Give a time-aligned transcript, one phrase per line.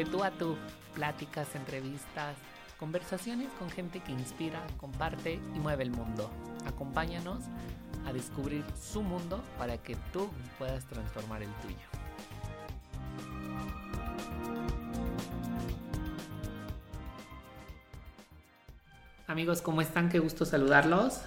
[0.00, 0.56] de tú a tú,
[0.94, 2.34] pláticas, entrevistas,
[2.78, 6.30] conversaciones con gente que inspira, comparte y mueve el mundo.
[6.66, 7.44] Acompáñanos
[8.06, 11.76] a descubrir su mundo para que tú puedas transformar el tuyo.
[19.26, 20.08] Amigos, ¿cómo están?
[20.08, 21.20] Qué gusto saludarlos.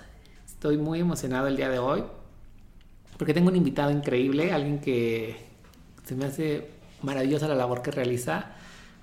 [0.48, 2.04] Estoy muy emocionado el día de hoy
[3.20, 5.46] porque tengo un invitado increíble, alguien que
[6.04, 6.71] se me hace
[7.04, 8.53] maravillosa la labor que realiza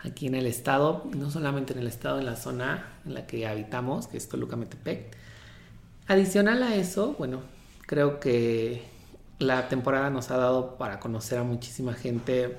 [0.04, 3.46] aquí en el estado, no solamente en el estado, en la zona en la que
[3.46, 5.16] habitamos, que es Toluca Metepec.
[6.06, 7.40] Adicional a eso, bueno,
[7.86, 8.82] creo que
[9.38, 12.58] la temporada nos ha dado para conocer a muchísima gente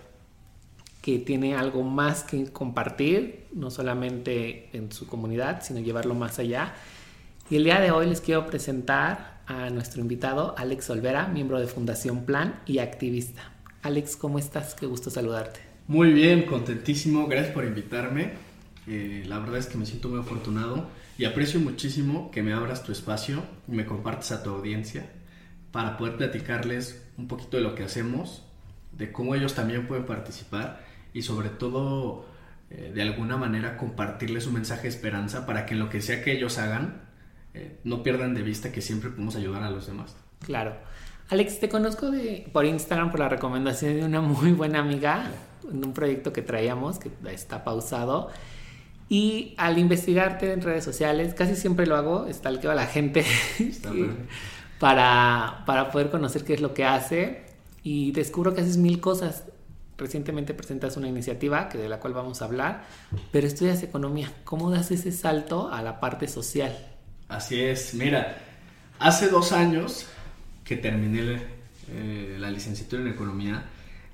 [1.01, 6.73] que tiene algo más que compartir, no solamente en su comunidad, sino llevarlo más allá.
[7.49, 11.67] Y el día de hoy les quiero presentar a nuestro invitado, Alex Olvera, miembro de
[11.67, 13.51] Fundación Plan y activista.
[13.81, 14.75] Alex, ¿cómo estás?
[14.75, 15.70] Qué gusto saludarte.
[15.87, 18.31] Muy bien, contentísimo, gracias por invitarme.
[18.87, 22.83] Eh, la verdad es que me siento muy afortunado y aprecio muchísimo que me abras
[22.83, 25.09] tu espacio y me compartas a tu audiencia
[25.71, 28.43] para poder platicarles un poquito de lo que hacemos,
[28.91, 32.25] de cómo ellos también pueden participar y sobre todo
[32.69, 36.23] eh, de alguna manera compartirles un mensaje de esperanza para que en lo que sea
[36.23, 37.01] que ellos hagan
[37.53, 40.15] eh, no pierdan de vista que siempre podemos ayudar a los demás.
[40.39, 40.75] Claro.
[41.29, 45.31] Alex, te conozco de, por Instagram por la recomendación de una muy buena amiga
[45.63, 48.29] un proyecto que traíamos que está pausado.
[49.09, 53.25] Y al investigarte en redes sociales, casi siempre lo hago, stalkeo a la gente
[54.79, 57.43] para, para poder conocer qué es lo que hace.
[57.83, 59.43] Y descubro que haces mil cosas
[60.01, 62.83] recientemente presentas una iniciativa que de la cual vamos a hablar,
[63.31, 64.31] pero estudias economía.
[64.43, 66.75] ¿Cómo das ese salto a la parte social?
[67.29, 68.37] Así es, mira,
[68.99, 70.07] hace dos años
[70.65, 71.41] que terminé
[71.89, 73.63] eh, la licenciatura en economía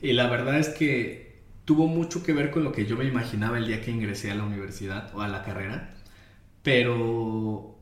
[0.01, 1.26] y la verdad es que
[1.67, 4.35] tuvo mucho que ver con lo que yo me imaginaba el día que ingresé a
[4.35, 5.95] la universidad o a la carrera,
[6.63, 7.77] pero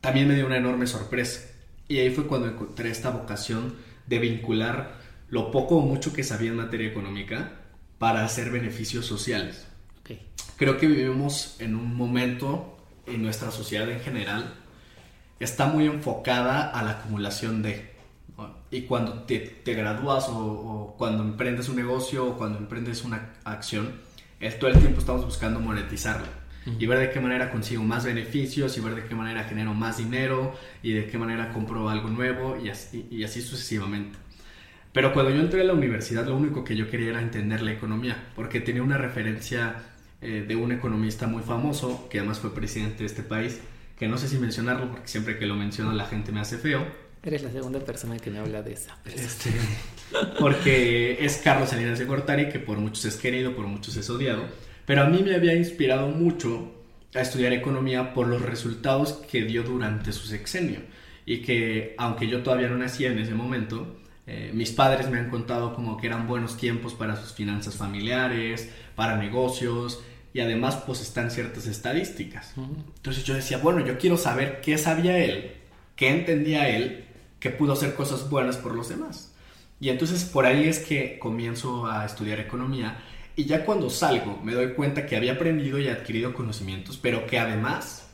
[0.00, 1.48] también me dio una enorme sorpresa
[1.86, 3.76] y ahí fue cuando encontré esta vocación
[4.08, 7.52] de vincular lo poco o mucho que sabía en materia económica
[7.98, 9.68] para hacer beneficios sociales.
[10.56, 14.54] Creo que vivimos en un momento en nuestra sociedad en general
[15.38, 17.94] está muy enfocada a la acumulación de.
[18.76, 23.90] Y cuando te, gradúas o, cuando emprendes un negocio o cuando emprendes una acción,
[24.60, 26.26] todo el tiempo estamos buscando monetizarla
[26.78, 29.96] y ver de qué manera consigo más beneficios y ver de qué manera genero más
[29.96, 34.18] dinero y de qué manera compro algo nuevo y así, y así sucesivamente.
[34.92, 37.72] Pero cuando yo entré a la universidad lo único que yo quería era entender la
[37.72, 39.76] economía, porque tenía una referencia
[40.20, 43.58] eh, de un economista muy famoso, que además fue presidente de este país,
[43.98, 47.05] que no sé si mencionarlo porque siempre que lo menciono la gente me hace feo.
[47.26, 49.50] Eres la segunda persona que me habla de esa este,
[50.38, 54.44] porque es Carlos Salinas de Gortari, que por muchos es querido, por muchos es odiado,
[54.84, 56.72] pero a mí me había inspirado mucho
[57.16, 60.78] a estudiar economía por los resultados que dio durante su sexenio.
[61.24, 63.96] Y que aunque yo todavía no nacía en ese momento,
[64.28, 68.70] eh, mis padres me han contado como que eran buenos tiempos para sus finanzas familiares,
[68.94, 70.00] para negocios
[70.32, 72.54] y además pues están ciertas estadísticas.
[72.56, 75.54] Entonces yo decía, bueno, yo quiero saber qué sabía él,
[75.96, 77.05] qué entendía él,
[77.40, 79.32] que pudo hacer cosas buenas por los demás.
[79.80, 82.98] Y entonces por ahí es que comienzo a estudiar economía
[83.36, 87.38] y ya cuando salgo me doy cuenta que había aprendido y adquirido conocimientos, pero que
[87.38, 88.08] además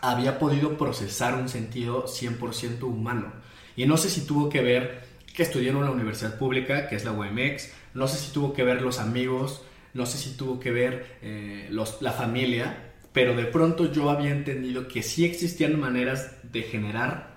[0.00, 3.32] había podido procesar un sentido 100% humano.
[3.76, 7.04] Y no sé si tuvo que ver que estudié en una universidad pública, que es
[7.04, 7.70] la UMX.
[7.94, 9.62] No sé si tuvo que ver los amigos,
[9.94, 14.30] no sé si tuvo que ver eh, los, la familia, pero de pronto yo había
[14.30, 17.29] entendido que sí existían maneras de generar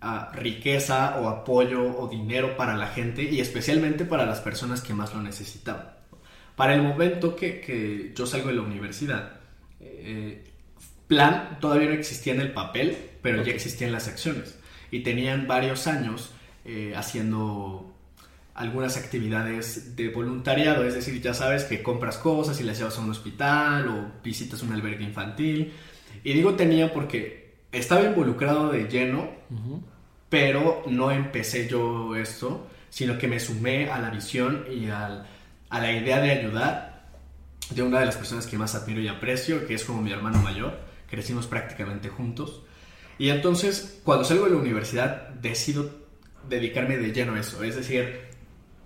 [0.00, 4.94] ah, riqueza o apoyo o dinero para la gente y especialmente para las personas que
[4.94, 5.90] más lo necesitaban.
[6.56, 9.40] Para el momento que, que yo salgo de la universidad,
[9.80, 10.42] eh,
[11.06, 14.58] plan todavía no existía en el papel, pero ya existían las acciones
[14.90, 16.30] y tenían varios años
[16.64, 17.92] eh, haciendo
[18.54, 23.02] algunas actividades de voluntariado, es decir, ya sabes que compras cosas y las llevas a
[23.02, 25.72] un hospital o visitas un albergue infantil.
[26.24, 27.45] Y digo tenía porque
[27.78, 29.30] estaba involucrado de lleno,
[30.28, 35.26] pero no empecé yo esto, sino que me sumé a la visión y a
[35.70, 36.96] la idea de ayudar
[37.70, 40.40] de una de las personas que más admiro y aprecio, que es como mi hermano
[40.40, 40.78] mayor.
[41.08, 42.62] Crecimos prácticamente juntos.
[43.18, 45.90] Y entonces, cuando salgo de la universidad, decido
[46.48, 47.62] dedicarme de lleno a eso.
[47.64, 48.26] Es decir,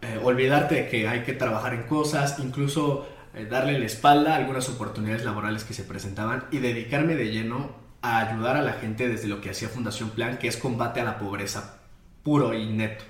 [0.03, 4.37] eh, olvidarte de que hay que trabajar en cosas, incluso eh, darle la espalda a
[4.37, 9.09] algunas oportunidades laborales que se presentaban y dedicarme de lleno a ayudar a la gente
[9.09, 11.81] desde lo que hacía Fundación Plan, que es combate a la pobreza
[12.23, 13.05] puro y neto.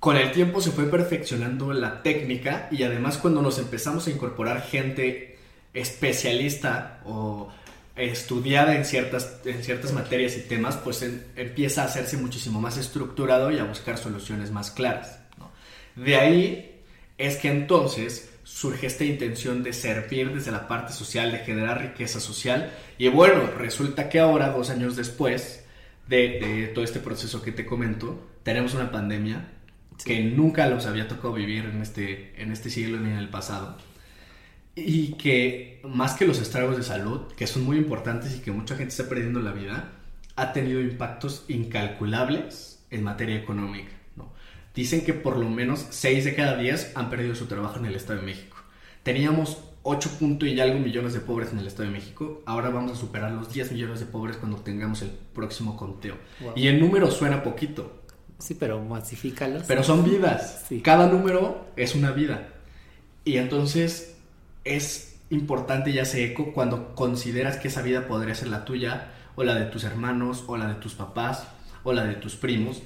[0.00, 4.62] con el tiempo se fue perfeccionando la técnica y además cuando nos empezamos a incorporar
[4.62, 5.38] gente
[5.74, 7.52] especialista o
[7.96, 11.04] estudiada en ciertas, en ciertas materias y temas, pues
[11.36, 15.18] empieza a hacerse muchísimo más estructurado y a buscar soluciones más claras.
[15.96, 16.80] De ahí
[17.18, 22.18] es que entonces surge esta intención de servir desde la parte social, de generar riqueza
[22.18, 22.72] social.
[22.96, 25.64] Y bueno, resulta que ahora, dos años después
[26.08, 29.52] de, de todo este proceso que te comento, tenemos una pandemia
[30.04, 33.76] que nunca los había tocado vivir en este, en este siglo ni en el pasado.
[34.74, 38.76] Y que más que los estragos de salud, que son muy importantes y que mucha
[38.76, 39.92] gente está perdiendo la vida,
[40.36, 43.97] ha tenido impactos incalculables en materia económica.
[44.78, 47.96] Dicen que por lo menos 6 de cada 10 han perdido su trabajo en el
[47.96, 48.58] Estado de México.
[49.02, 52.42] Teníamos 8 puntos y algo millones de pobres en el Estado de México.
[52.46, 56.14] Ahora vamos a superar los 10 millones de pobres cuando tengamos el próximo conteo.
[56.54, 58.04] Y el número suena poquito,
[58.38, 59.64] Sí, pero masifícalos.
[59.66, 60.66] Pero son vidas.
[60.84, 62.50] Cada número es una vida.
[63.24, 64.14] Y entonces
[64.62, 69.42] es importante y hace eco cuando consideras que esa vida podría ser la tuya, o
[69.42, 71.48] la de tus hermanos, o la de tus papás,
[71.82, 72.80] o la de tus primos.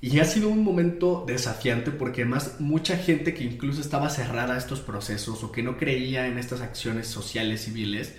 [0.00, 4.58] Y ha sido un momento desafiante porque además mucha gente que incluso estaba cerrada a
[4.58, 8.14] estos procesos o que no creía en estas acciones sociales civiles,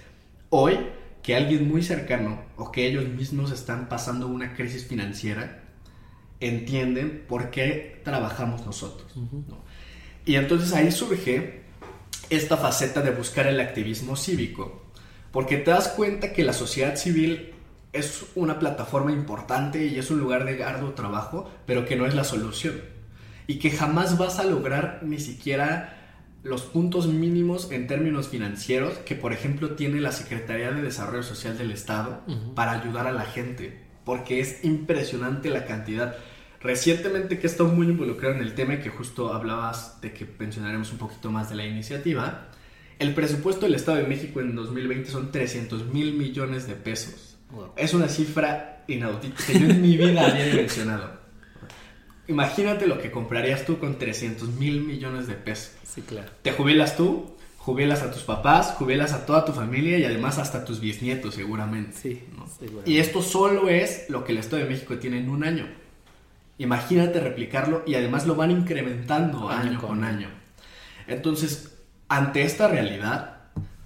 [0.49, 0.77] hoy
[1.23, 5.63] que alguien muy cercano o que ellos mismos están pasando una crisis financiera,
[6.39, 9.13] entienden por qué trabajamos nosotros.
[10.25, 11.63] Y entonces ahí surge
[12.29, 14.83] esta faceta de buscar el activismo cívico,
[15.31, 17.53] porque te das cuenta que la sociedad civil
[17.93, 22.13] es una plataforma importante y es un lugar de arduo trabajo, pero que no es
[22.13, 22.75] la solución.
[23.47, 25.95] Y que jamás vas a lograr ni siquiera
[26.43, 31.57] los puntos mínimos en términos financieros que, por ejemplo, tiene la Secretaría de Desarrollo Social
[31.57, 32.21] del Estado
[32.55, 36.15] para ayudar a la gente, porque es impresionante la cantidad.
[36.61, 40.25] Recientemente que he estado muy involucrado en el tema y que justo hablabas de que
[40.25, 42.49] pensionaremos un poquito más de la iniciativa,
[42.99, 47.28] el presupuesto del Estado de México en 2020 son 300 mil millones de pesos.
[47.75, 51.19] Es una cifra inaudita que yo en mi vida había dimensionado.
[52.27, 55.71] Imagínate lo que comprarías tú con 300 mil millones de pesos.
[55.83, 56.29] Sí, claro.
[56.43, 60.63] Te jubilas tú, jubilas a tus papás, jubilas a toda tu familia y además hasta
[60.63, 61.97] tus bisnietos seguramente.
[61.97, 62.23] Sí,
[62.85, 65.67] Y esto solo es lo que el Estado de México tiene en un año.
[66.59, 70.29] Imagínate replicarlo y además lo van incrementando año, con año.
[71.07, 71.79] Entonces,
[72.09, 73.37] ante esta realidad,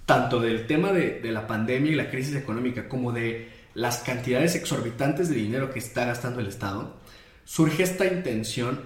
[0.06, 5.28] tanto del tema de, la pandemia y la crisis económica como de las cantidades exorbitantes
[5.28, 6.96] de dinero que está gastando el Estado,
[7.44, 8.82] surge esta intención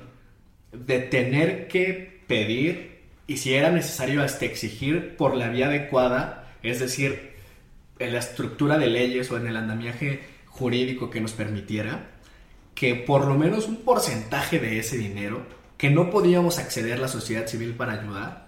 [0.72, 6.80] de tener que pedir y si era necesario hasta exigir por la vía adecuada, es
[6.80, 7.32] decir,
[7.98, 12.10] en la estructura de leyes o en el andamiaje jurídico que nos permitiera,
[12.74, 15.42] que por lo menos un porcentaje de ese dinero
[15.76, 18.46] que no podíamos acceder a la sociedad civil para ayudar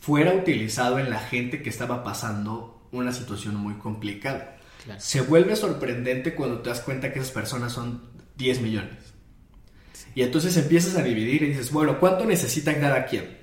[0.00, 4.53] fuera utilizado en la gente que estaba pasando una situación muy complicada.
[4.98, 8.02] Se vuelve sorprendente cuando te das cuenta que esas personas son
[8.36, 9.14] 10 millones.
[10.14, 13.38] Y entonces empiezas a dividir y dices, bueno, ¿cuánto necesitan cada quien?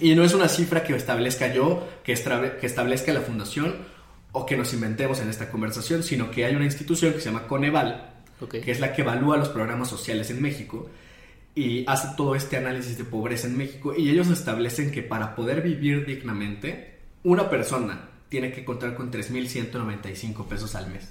[0.00, 3.76] Y no es una cifra que establezca yo, que, que establezca la fundación
[4.32, 7.46] o que nos inventemos en esta conversación, sino que hay una institución que se llama
[7.46, 8.14] Coneval,
[8.50, 10.90] que es la que evalúa los programas sociales en México
[11.54, 15.62] y hace todo este análisis de pobreza en México y ellos establecen que para poder
[15.62, 21.08] vivir dignamente, una persona tiene que contar con 3.195 pesos al mes.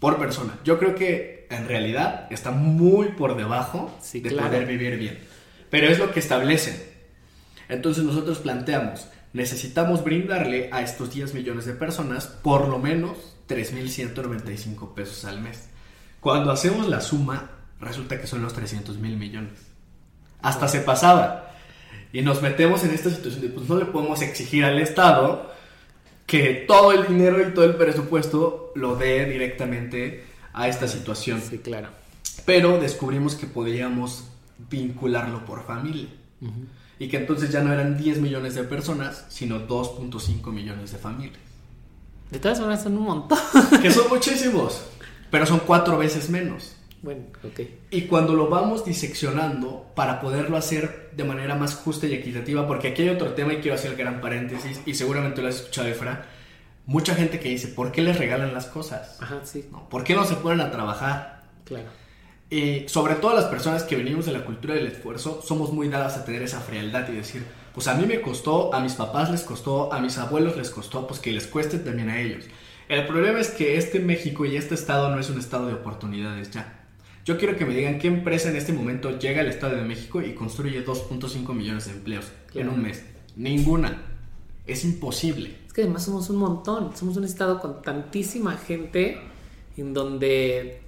[0.00, 0.58] Por persona.
[0.64, 5.20] Yo creo que en realidad está muy por debajo de poder vivir bien.
[5.70, 6.74] Pero es lo que establecen.
[7.68, 14.94] Entonces nosotros planteamos, necesitamos brindarle a estos 10 millones de personas por lo menos 3.195
[14.94, 15.68] pesos al mes.
[16.18, 19.52] Cuando hacemos la suma, resulta que son los 300 mil millones.
[20.40, 21.54] Hasta se pasaba.
[22.12, 25.52] Y nos metemos en esta situación de, pues no le podemos exigir al Estado
[26.32, 30.24] que todo el dinero y todo el presupuesto lo dé directamente
[30.54, 31.42] a esta situación.
[31.42, 31.88] Sí, claro.
[32.46, 34.24] Pero descubrimos que podíamos
[34.70, 36.08] vincularlo por familia.
[36.98, 41.38] Y que entonces ya no eran 10 millones de personas, sino 2.5 millones de familias.
[42.30, 43.38] De todas formas son un montón.
[43.82, 44.82] Que son muchísimos
[45.32, 46.76] pero son cuatro veces menos.
[47.02, 47.60] Bueno, ok.
[47.90, 52.88] Y cuando lo vamos diseccionando para poderlo hacer de manera más justa y equitativa, porque
[52.88, 56.26] aquí hay otro tema y quiero hacer gran paréntesis, y seguramente lo has escuchado, Efra,
[56.86, 59.20] mucha gente que dice, ¿por qué les regalan las cosas?
[59.20, 59.68] Ajá, sí.
[59.90, 61.42] ¿Por qué no se ponen a trabajar?
[61.64, 61.88] Claro.
[62.48, 66.16] Y sobre todo las personas que venimos de la cultura del esfuerzo, somos muy dadas
[66.18, 67.44] a tener esa frialdad y decir,
[67.74, 71.06] pues a mí me costó, a mis papás les costó, a mis abuelos les costó,
[71.06, 72.44] pues que les cueste también a ellos.
[72.88, 76.50] El problema es que este México y este estado no es un estado de oportunidades
[76.50, 76.81] ya.
[77.24, 80.20] Yo quiero que me digan qué empresa en este momento llega al Estado de México
[80.20, 83.04] y construye 2.5 millones de empleos en un mes.
[83.36, 84.02] Ninguna.
[84.66, 85.56] Es imposible.
[85.66, 86.96] Es que además somos un montón.
[86.96, 89.18] Somos un estado con tantísima gente
[89.76, 90.80] en donde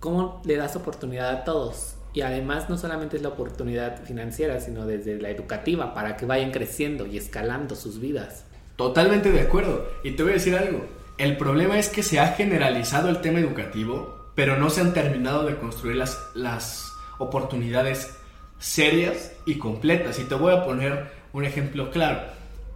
[0.00, 1.94] cómo le das oportunidad a todos.
[2.12, 6.50] Y además no solamente es la oportunidad financiera, sino desde la educativa para que vayan
[6.50, 8.44] creciendo y escalando sus vidas.
[8.76, 9.86] Totalmente de acuerdo.
[10.04, 10.84] Y te voy a decir algo.
[11.16, 15.44] El problema es que se ha generalizado el tema educativo, pero no se han terminado
[15.44, 18.16] de construir las, las oportunidades
[18.58, 20.18] serias y completas.
[20.18, 22.20] Y te voy a poner un ejemplo claro.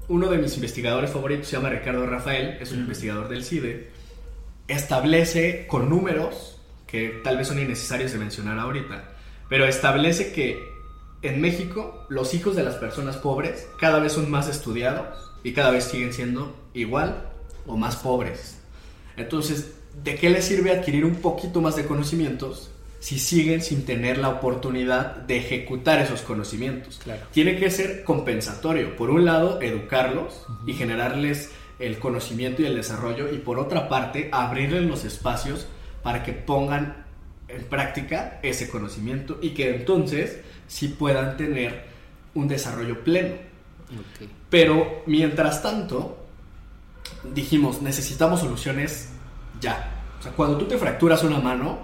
[0.08, 3.90] Uno de mis investigadores favoritos se llama Ricardo Rafael, es un investigador del CIDE,
[4.66, 9.16] establece con números, que tal vez son innecesarios de mencionar ahorita,
[9.48, 10.58] pero establece que
[11.20, 15.70] en México los hijos de las personas pobres cada vez son más estudiados y cada
[15.70, 17.30] vez siguen siendo igual
[17.66, 18.60] o más pobres.
[19.16, 24.18] Entonces, ¿de qué les sirve adquirir un poquito más de conocimientos si siguen sin tener
[24.18, 27.00] la oportunidad de ejecutar esos conocimientos?
[27.02, 27.26] Claro.
[27.32, 28.96] Tiene que ser compensatorio.
[28.96, 34.28] Por un lado, educarlos y generarles el conocimiento y el desarrollo y por otra parte,
[34.32, 35.66] abrirles los espacios
[36.02, 37.04] para que pongan
[37.46, 41.84] en práctica ese conocimiento y que entonces sí puedan tener
[42.34, 43.34] un desarrollo pleno.
[43.92, 44.28] Ok.
[44.50, 46.26] Pero mientras tanto,
[47.34, 49.10] dijimos, necesitamos soluciones
[49.60, 49.90] ya.
[50.18, 51.78] O sea, cuando tú te fracturas una mano,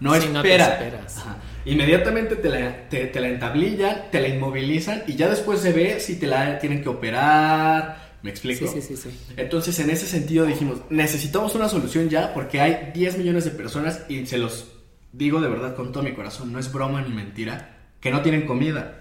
[0.00, 0.66] no Sí, no espera.
[0.74, 1.18] esperas.
[1.18, 1.36] Ajá.
[1.64, 5.98] Inmediatamente te la, te, te la entablillan, te la inmovilizan y ya después se ve
[6.00, 8.06] si te la tienen que operar.
[8.22, 8.66] ¿Me explico?
[8.66, 9.18] Sí, sí, sí, sí.
[9.36, 14.02] Entonces, en ese sentido dijimos, necesitamos una solución ya porque hay 10 millones de personas
[14.08, 14.72] y se los
[15.12, 18.46] digo de verdad con todo mi corazón, no es broma ni mentira, que no tienen
[18.46, 19.00] comida,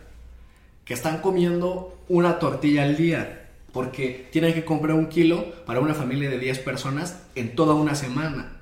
[0.86, 3.45] que están comiendo una tortilla al día
[3.76, 7.94] porque tienen que comprar un kilo para una familia de 10 personas en toda una
[7.94, 8.54] semana.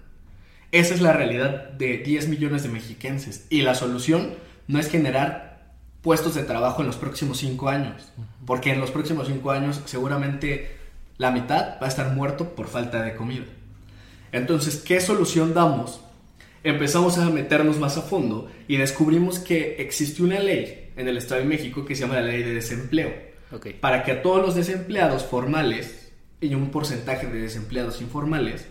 [0.71, 4.33] Esa es la realidad de 10 millones de mexiquenses y la solución
[4.67, 8.11] no es generar puestos de trabajo en los próximos 5 años,
[8.47, 10.77] porque en los próximos 5 años seguramente
[11.19, 13.45] la mitad va a estar muerto por falta de comida.
[14.31, 16.01] Entonces, ¿qué solución damos?
[16.63, 21.41] Empezamos a meternos más a fondo y descubrimos que existe una ley en el Estado
[21.41, 23.32] de México que se llama la ley de desempleo
[23.81, 28.67] Para que a todos los desempleados formales y un porcentaje de desempleados informales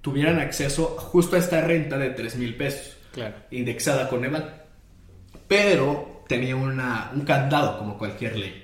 [0.00, 3.34] tuvieran acceso justo a esta renta de 3 mil pesos, Claro.
[3.50, 4.62] indexada con Eval.
[5.48, 8.62] Pero tenía una- un candado como cualquier ley.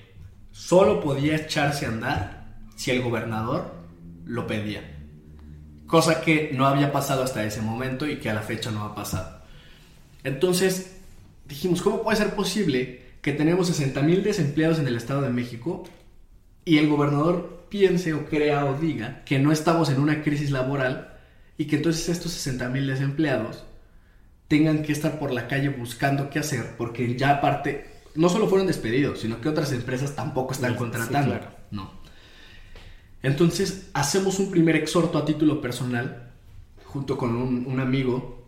[0.50, 2.46] Solo podía echarse a andar
[2.76, 3.72] si el gobernador
[4.24, 4.82] lo pedía.
[5.86, 8.94] Cosa que no había pasado hasta ese momento y que a la fecha no ha
[8.94, 9.42] pasado.
[10.24, 10.96] Entonces
[11.46, 15.84] dijimos, ¿cómo puede ser posible que tenemos 60 mil desempleados en el Estado de México
[16.64, 21.14] y el gobernador piense o crea o diga que no estamos en una crisis laboral
[21.56, 23.64] y que entonces estos 60 mil desempleados
[24.48, 28.66] tengan que estar por la calle buscando qué hacer porque ya aparte no solo fueron
[28.66, 31.30] despedidos, sino que otras empresas tampoco están Sí, contratando.
[31.30, 31.46] claro.
[31.70, 31.90] No.
[33.22, 36.30] Entonces hacemos un primer exhorto a título personal
[36.84, 38.44] junto con un, un amigo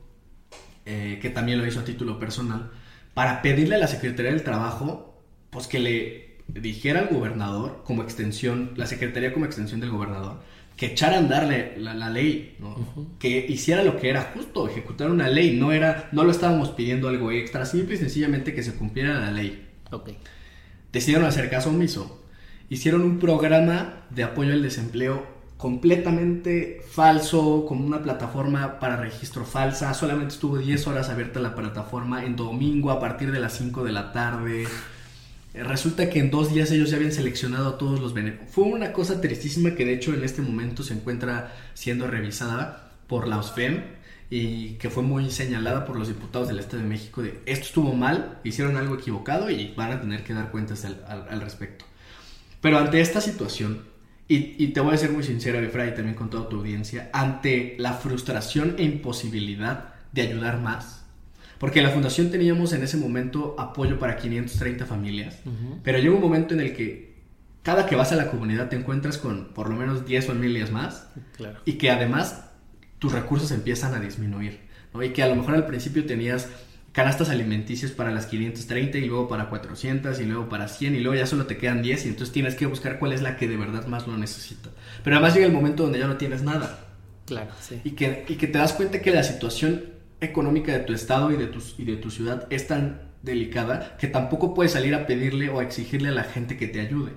[0.85, 2.71] eh, que también lo hizo a título personal
[3.15, 5.15] para pedirle a la Secretaría del Trabajo
[5.51, 10.41] pues que le dijera al gobernador como extensión, la Secretaría como extensión del gobernador,
[10.77, 11.45] que echara a andar
[11.77, 12.77] la, ley, ¿no?
[13.21, 17.09] que hiciera lo que era justo, ejecutar una ley, no era, no lo estábamos pidiendo
[17.09, 19.69] algo extra, simple y sencillamente que se cumpliera la ley.
[19.93, 20.11] Ok.
[20.93, 22.25] Decidieron hacer caso omiso,
[22.69, 25.34] hicieron un programa de apoyo al desempleo
[25.69, 32.25] completamente falso, con una plataforma para registro falsa, solamente estuvo 10 horas abierta la plataforma
[32.27, 34.65] en domingo a partir de las 5 de la tarde.
[35.55, 38.51] Eh, Resulta que en dos días ellos ya habían seleccionado a todos los beneficios.
[38.53, 43.27] Fue una cosa tristísima que de hecho en este momento se encuentra siendo revisada por
[43.27, 43.83] la OSFEM
[44.31, 47.95] y que fue muy señalada por los diputados del Estado de México de esto estuvo
[47.95, 51.85] mal, hicieron algo equivocado y van a tener que dar cuentas al, al- al respecto.
[52.61, 53.94] Pero ante esta situación,
[54.29, 57.11] y, y te voy a ser muy sincero, Efra, y también con toda tu audiencia,
[57.13, 61.05] ante la frustración e imposibilidad de ayudar más,
[61.59, 65.81] porque en la fundación teníamos en ese momento apoyo para 530 familias, Ujú.
[65.83, 67.15] pero llega un momento en el que
[67.63, 71.07] cada que vas a la comunidad te encuentras con por lo menos 10 familias más
[71.37, 71.61] Claro.
[71.65, 72.45] y que además
[72.99, 74.61] tus recursos empiezan a disminuir,
[74.93, 75.03] ¿no?
[75.03, 76.49] Y que a lo mejor al principio tenías
[76.95, 81.19] canastas alimenticias para las 530 y luego para 400 y luego para 100 y luego
[81.19, 83.57] ya solo te quedan 10 y entonces tienes que buscar cuál es la que de
[83.59, 84.71] verdad más lo necesita.
[85.03, 86.87] Pero además llega el momento donde ya no tienes nada
[87.27, 87.81] Claro, sí.
[87.85, 89.87] y que, y que te das cuenta que la situación
[90.21, 94.07] económica de tu estado y de tu, y de tu ciudad es tan delicada que
[94.07, 97.13] tampoco puedes salir a pedirle o a exigirle a la gente que te ayude.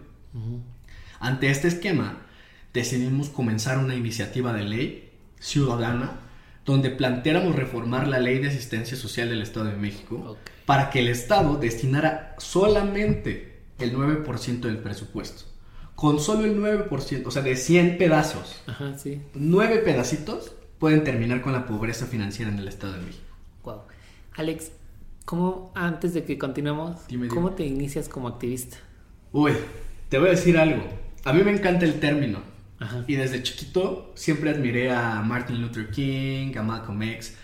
[1.19, 2.19] Ante este esquema,
[2.74, 6.19] decidimos comenzar una iniciativa de ley ciudadana
[6.67, 11.07] donde planteáramos reformar la ley de asistencia social del Estado de México para que el
[11.07, 15.45] Estado destinara solamente el 9% del presupuesto.
[15.95, 19.21] Con solo el 9%, o sea, de 100 pedazos, Ajá, sí.
[19.33, 23.24] 9 pedacitos pueden terminar con la pobreza financiera en el Estado de México.
[23.63, 23.81] Wow.
[24.36, 24.71] Alex,
[25.24, 28.77] ¿cómo, antes de que continuemos, Dime, cómo te inicias como activista?
[29.31, 29.53] Uy,
[30.09, 30.83] te voy a decir algo.
[31.24, 32.39] A mí me encanta el término.
[32.79, 33.03] Ajá.
[33.07, 37.36] Y desde chiquito siempre admiré a Martin Luther King, a Malcolm X,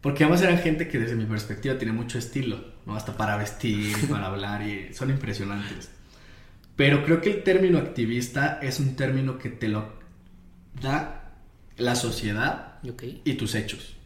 [0.00, 2.96] porque además eran gente que desde mi perspectiva tiene mucho estilo, ¿no?
[2.96, 5.90] Hasta para vestir, y para hablar, y son impresionantes.
[6.76, 9.92] Pero creo que el término activista es un término que te lo
[10.80, 11.32] da
[11.76, 13.02] la sociedad Ok.
[13.24, 13.96] y tus hechos.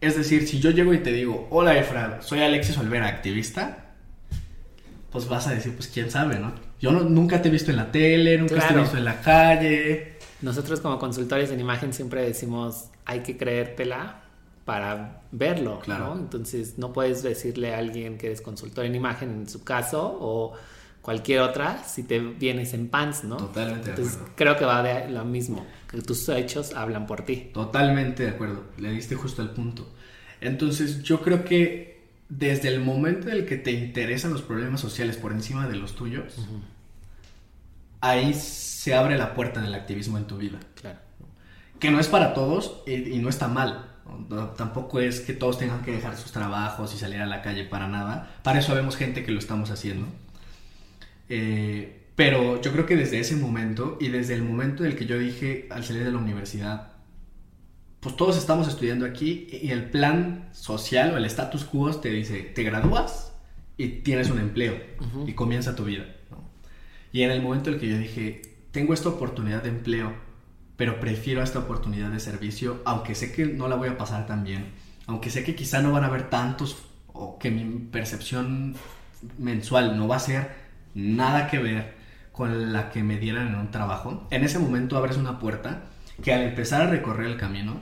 [0.00, 3.92] Es decir, si yo llego y te digo, hola Efra, soy Alexis Olvera, activista,
[5.12, 6.54] pues vas a decir, pues quién sabe, ¿no?
[6.80, 9.20] Yo no- nunca te he visto en la tele, nunca te he visto en la
[9.20, 10.14] calle.
[10.42, 14.22] Nosotros como consultores en imagen siempre decimos hay que creértela
[14.64, 16.14] para verlo, Claro.
[16.14, 16.20] ¿no?
[16.20, 20.54] Entonces no puedes decirle a alguien que eres consultor en imagen en su caso o
[21.02, 23.36] cualquier otra si te vienes en pants, ¿no?
[23.36, 24.34] Totalmente de Entonces acuerdo.
[24.36, 27.50] creo que va de lo mismo, que tus hechos hablan por ti.
[27.52, 29.88] Totalmente de acuerdo, le diste justo al punto.
[30.40, 35.16] Entonces yo creo que desde el momento en el que te interesan los problemas sociales
[35.16, 36.36] por encima de los tuyos,
[38.00, 40.58] ahí se abre la puerta del activismo en tu vida.
[40.74, 40.98] Claro.
[41.78, 43.86] Que no es para todos y, y no está mal.
[44.28, 47.64] No, tampoco es que todos tengan que dejar sus trabajos y salir a la calle
[47.64, 48.30] para nada.
[48.42, 50.06] Para eso vemos gente que lo estamos haciendo.
[51.28, 55.06] Eh, pero yo creo que desde ese momento y desde el momento en el que
[55.06, 56.92] yo dije al salir de la universidad,
[58.00, 62.40] pues todos estamos estudiando aquí y el plan social o el status quo te dice,
[62.42, 63.32] te gradúas
[63.76, 64.78] y tienes un empleo
[65.26, 66.04] y comienza tu vida.
[67.12, 70.12] Y en el momento en el que yo dije, tengo esta oportunidad de empleo,
[70.76, 74.44] pero prefiero esta oportunidad de servicio, aunque sé que no la voy a pasar tan
[74.44, 74.72] bien,
[75.06, 78.74] aunque sé que quizá no van a haber tantos o que mi percepción
[79.38, 80.50] mensual no va a ser
[80.94, 81.94] nada que ver
[82.32, 85.82] con la que me dieran en un trabajo, en ese momento abres una puerta
[86.22, 87.80] que al empezar a recorrer el camino,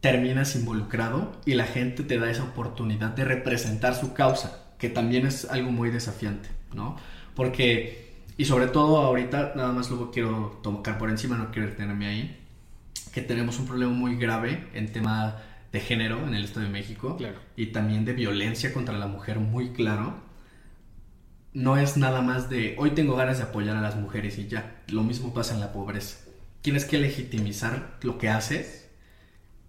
[0.00, 5.26] terminas involucrado y la gente te da esa oportunidad de representar su causa, que también
[5.26, 6.96] es algo muy desafiante, ¿no?
[7.34, 8.05] Porque,
[8.36, 12.44] y sobre todo ahorita, nada más luego quiero tocar por encima, no quiero detenerme ahí,
[13.12, 17.16] que tenemos un problema muy grave en tema de género en el Estado de México
[17.16, 17.38] Claro.
[17.56, 20.14] y también de violencia contra la mujer muy claro.
[21.52, 24.82] No es nada más de hoy tengo ganas de apoyar a las mujeres y ya.
[24.88, 26.18] Lo mismo pasa en la pobreza.
[26.60, 28.90] Tienes que legitimizar lo que haces,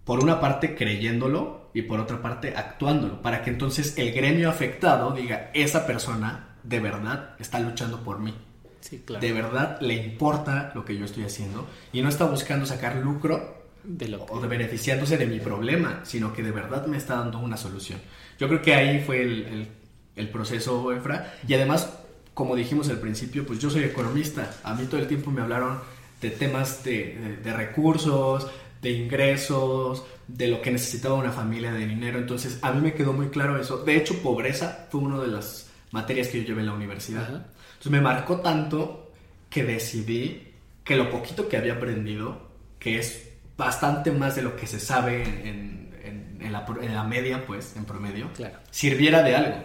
[0.04, 5.12] por una parte creyéndolo y por otra parte actuándolo, para que entonces el gremio afectado
[5.12, 8.34] diga, esa persona de verdad está luchando por mí.
[8.80, 9.20] Sí, claro.
[9.24, 13.56] De verdad le importa lo que yo estoy haciendo y no está buscando sacar lucro
[13.84, 17.38] De lo o de beneficiándose de mi problema, sino que de verdad me está dando
[17.38, 18.00] una solución.
[18.38, 19.68] Yo creo que ahí fue el, el-
[20.16, 21.34] el proceso, Efra.
[21.46, 21.88] Y además,
[22.34, 24.50] como dijimos al principio, pues yo soy economista.
[24.64, 25.78] A mí todo el tiempo me hablaron
[26.20, 28.48] de temas de, de- de recursos,
[28.82, 32.18] de ingresos, de lo que necesitaba una familia de dinero.
[32.18, 33.78] Entonces, a mí me quedó muy claro eso.
[33.84, 37.22] De hecho, pobreza fue una de las materias que yo llevé en la universidad.
[37.22, 37.44] Ajá.
[37.78, 39.12] Entonces me marcó tanto
[39.48, 40.48] que decidí
[40.84, 45.22] que lo poquito que había aprendido, que es bastante más de lo que se sabe
[45.22, 48.58] en, en- en la, pro- en la media, pues, en promedio, Claro.
[48.70, 49.56] sirviera de algo.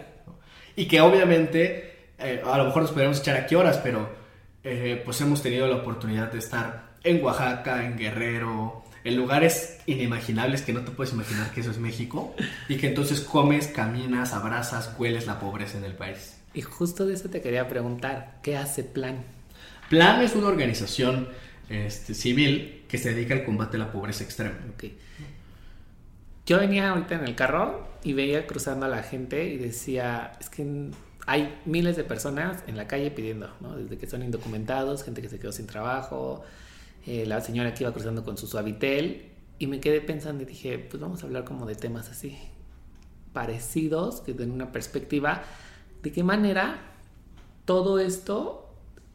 [0.76, 4.08] Y que obviamente, eh, a lo mejor nos podríamos echar aquí horas, pero
[4.64, 10.62] eh, pues hemos tenido la oportunidad de estar en Oaxaca, en Guerrero, en lugares inimaginables
[10.62, 12.34] que no te puedes imaginar que eso es México,
[12.68, 16.36] y que entonces comes, caminas, abrazas, hueles la pobreza en el país.
[16.54, 19.24] Y justo de eso te quería preguntar, ¿qué hace Plan?
[19.90, 21.28] Plan es una organización
[21.68, 24.56] este, civil que se dedica al combate a la pobreza extrema.
[24.74, 24.84] Ok.
[26.46, 30.50] Yo venía ahorita en el carro y veía cruzando a la gente y decía, es
[30.50, 30.90] que
[31.26, 33.76] hay miles de personas en la calle pidiendo, ¿no?
[33.76, 36.44] Desde que son indocumentados, gente que se quedó sin trabajo,
[37.06, 40.78] eh, la señora que iba cruzando con su suavitel y me quedé pensando y dije,
[40.78, 42.36] pues vamos a hablar como de temas así
[43.32, 45.44] parecidos, que den una perspectiva
[46.04, 46.76] de qué manera
[47.64, 48.70] todo esto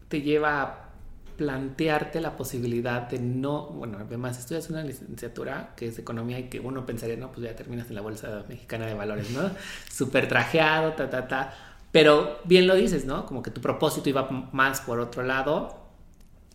[0.08, 0.90] te lleva a
[1.38, 6.60] plantearte la posibilidad de no, bueno, además estudias una licenciatura que es economía y que
[6.60, 9.52] uno pensaría, no, pues ya terminas en la Bolsa Mexicana de Valores, ¿no?
[9.90, 11.54] Súper trajeado, ta, ta, ta.
[11.92, 13.28] Pero bien lo dices, ¿no?
[13.28, 15.86] Como que tu propósito iba más por otro lado.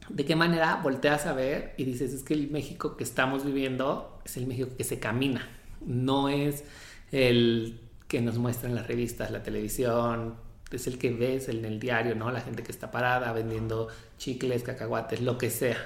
[0.08, 4.20] ¿De qué manera volteas a ver y dices, es que el México que estamos viviendo
[4.24, 5.48] es el México que se camina,
[5.86, 6.64] no es
[7.12, 7.83] el
[8.14, 10.36] que nos muestran las revistas, la televisión,
[10.70, 12.30] es el que ves en el diario, ¿no?
[12.30, 15.76] La gente que está parada vendiendo chicles, cacahuates, lo que sea.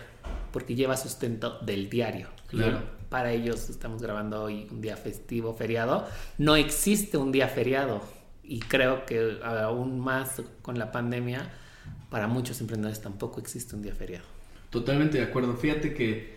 [0.53, 2.29] porque lleva sustento del diario.
[2.49, 2.83] Claro.
[3.09, 6.07] para ellos estamos grabando hoy un día festivo, feriado.
[6.37, 8.03] No existe un día feriado
[8.43, 11.51] y creo que aún más con la pandemia,
[12.11, 14.27] para muchos emprendedores tampoco existe un día feriado.
[14.69, 15.57] Totalmente de acuerdo.
[15.57, 16.35] Fíjate que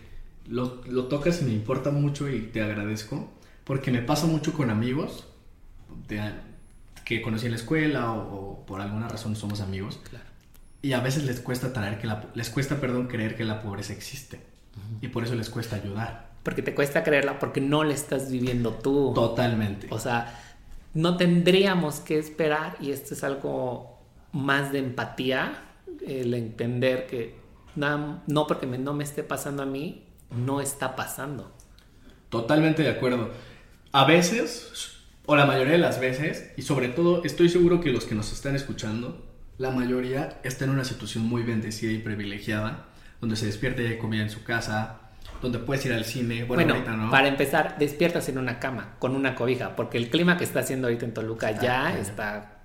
[0.48, 3.30] lo, lo tocas y me importa mucho y te agradezco,
[3.64, 5.26] porque me pasa mucho con amigos
[6.08, 6.32] de-
[7.04, 8.18] que conocí en la escuela o,
[8.60, 9.98] o por alguna razón somos amigos.
[10.08, 10.24] Claro.
[10.82, 13.92] Y a veces les cuesta traer que la, les cuesta, perdón, creer que la pobreza
[13.92, 14.40] existe.
[15.00, 16.30] Y por eso les cuesta ayudar.
[16.42, 19.12] Porque te cuesta creerla porque no la estás viviendo tú.
[19.14, 19.86] Totalmente.
[19.90, 20.40] O sea,
[20.94, 23.98] no tendríamos que esperar, y esto es algo
[24.32, 25.52] más de empatía,
[26.06, 27.36] el entender que
[27.76, 31.52] nada- no porque me- no me esté pasando a mí, no está pasando.
[32.28, 33.30] Totalmente de acuerdo.
[33.92, 38.04] A veces, o la mayoría de las veces, y sobre todo estoy seguro que los
[38.04, 39.24] que nos están escuchando,
[39.58, 42.86] la mayoría está en una situación muy bendecida y privilegiada,
[43.20, 44.98] donde se despierta y hay comida en su casa,
[45.40, 46.44] donde puedes ir al cine.
[46.44, 47.10] Bueno, Bueno, ahorita no.
[47.10, 50.88] para empezar, despiertas en una cama con una cobija, porque el clima que está haciendo
[50.88, 52.62] ahorita en Toluca ya Ah, está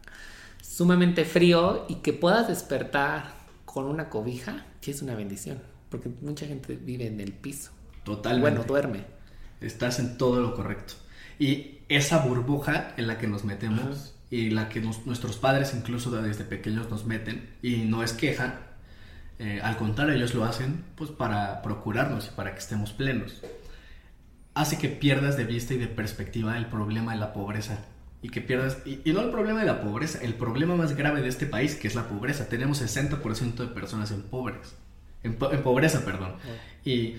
[0.62, 3.32] sumamente frío y que puedas despertar
[3.66, 7.72] con una cobija, sí es una bendición, porque mucha gente vive en el piso.
[8.04, 8.50] Totalmente.
[8.50, 9.04] Bueno, duerme.
[9.62, 10.94] Estás en todo lo correcto.
[11.40, 14.12] Y esa burbuja en la que nos metemos Ajá.
[14.30, 18.60] y la que nos- nuestros padres incluso desde pequeños nos meten y no es queja,
[19.40, 23.42] eh, al contrario ellos lo hacen pues para procurarnos y para que estemos plenos.
[24.54, 27.86] Hace que pierdas de vista y de perspectiva el problema de la pobreza.
[28.24, 31.22] Y que pierdas, y, y no el problema de la pobreza, el problema más grave
[31.22, 32.50] de este país que es la pobreza.
[32.50, 34.74] Tenemos 60% de personas en pobres.
[35.22, 36.34] En, po- en pobreza, perdón.
[36.84, 37.18] Y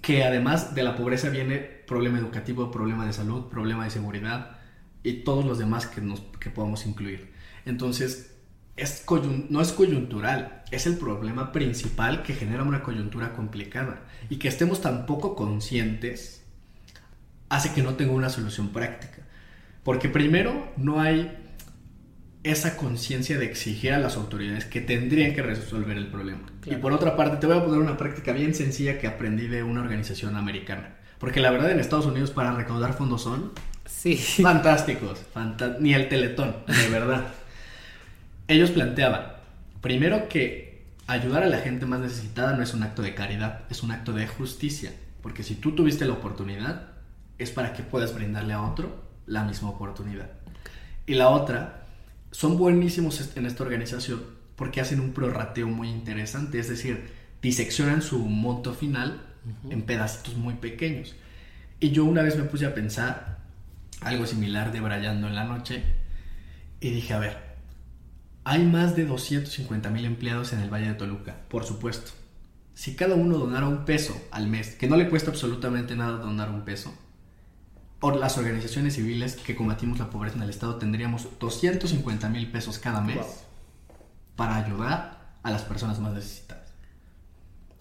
[0.00, 4.56] que además de la pobreza viene problema educativo, problema de salud, problema de seguridad
[5.02, 7.32] y todos los demás que, nos, que podamos incluir.
[7.66, 8.34] Entonces,
[8.76, 9.04] es
[9.50, 14.80] no es coyuntural, es el problema principal que genera una coyuntura complicada y que estemos
[14.80, 16.42] tan poco conscientes
[17.50, 19.18] hace que no tenga una solución práctica.
[19.84, 21.36] Porque primero no hay
[22.42, 26.50] esa conciencia de exigir a las autoridades que tendrían que resolver el problema.
[26.62, 26.78] Claro.
[26.78, 29.62] Y por otra parte, te voy a poner una práctica bien sencilla que aprendí de
[29.62, 31.01] una organización americana.
[31.22, 33.52] Porque la verdad en Estados Unidos para recaudar fondos son
[33.86, 34.16] Sí.
[34.16, 35.20] fantásticos.
[35.32, 37.26] fanta- ni el teletón, de verdad.
[38.48, 39.22] Ellos planteaban,
[39.80, 43.84] primero que ayudar a la gente más necesitada no es un acto de caridad, es
[43.84, 44.92] un acto de justicia.
[45.22, 46.88] Porque si tú tuviste la oportunidad,
[47.38, 50.28] es para que puedas brindarle a otro la misma oportunidad.
[51.06, 51.84] Y la otra,
[52.32, 54.24] son buenísimos en esta organización
[54.56, 59.20] porque hacen un prorrateo muy interesante, es decir, diseccionan su monto final
[59.68, 61.14] en pedacitos muy pequeños.
[61.80, 63.38] Y yo una vez me puse a pensar
[64.00, 65.82] algo similar de Brayando en la noche
[66.80, 67.36] y dije, a ver,
[68.44, 72.12] hay más de 250 mil empleados en el Valle de Toluca, por supuesto.
[72.74, 76.50] Si cada uno donara un peso al mes, que no le cuesta absolutamente nada donar
[76.50, 76.92] un peso,
[78.00, 82.78] por las organizaciones civiles que combatimos la pobreza en el Estado tendríamos 250 mil pesos
[82.80, 83.26] cada mes Wow.
[84.34, 86.72] para ayudar a las personas más necesitadas.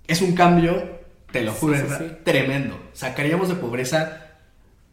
[0.05, 1.00] Es un cambio,
[1.31, 2.05] te lo juro, sí.
[2.23, 2.79] tremendo.
[2.93, 4.27] Sacaríamos de pobreza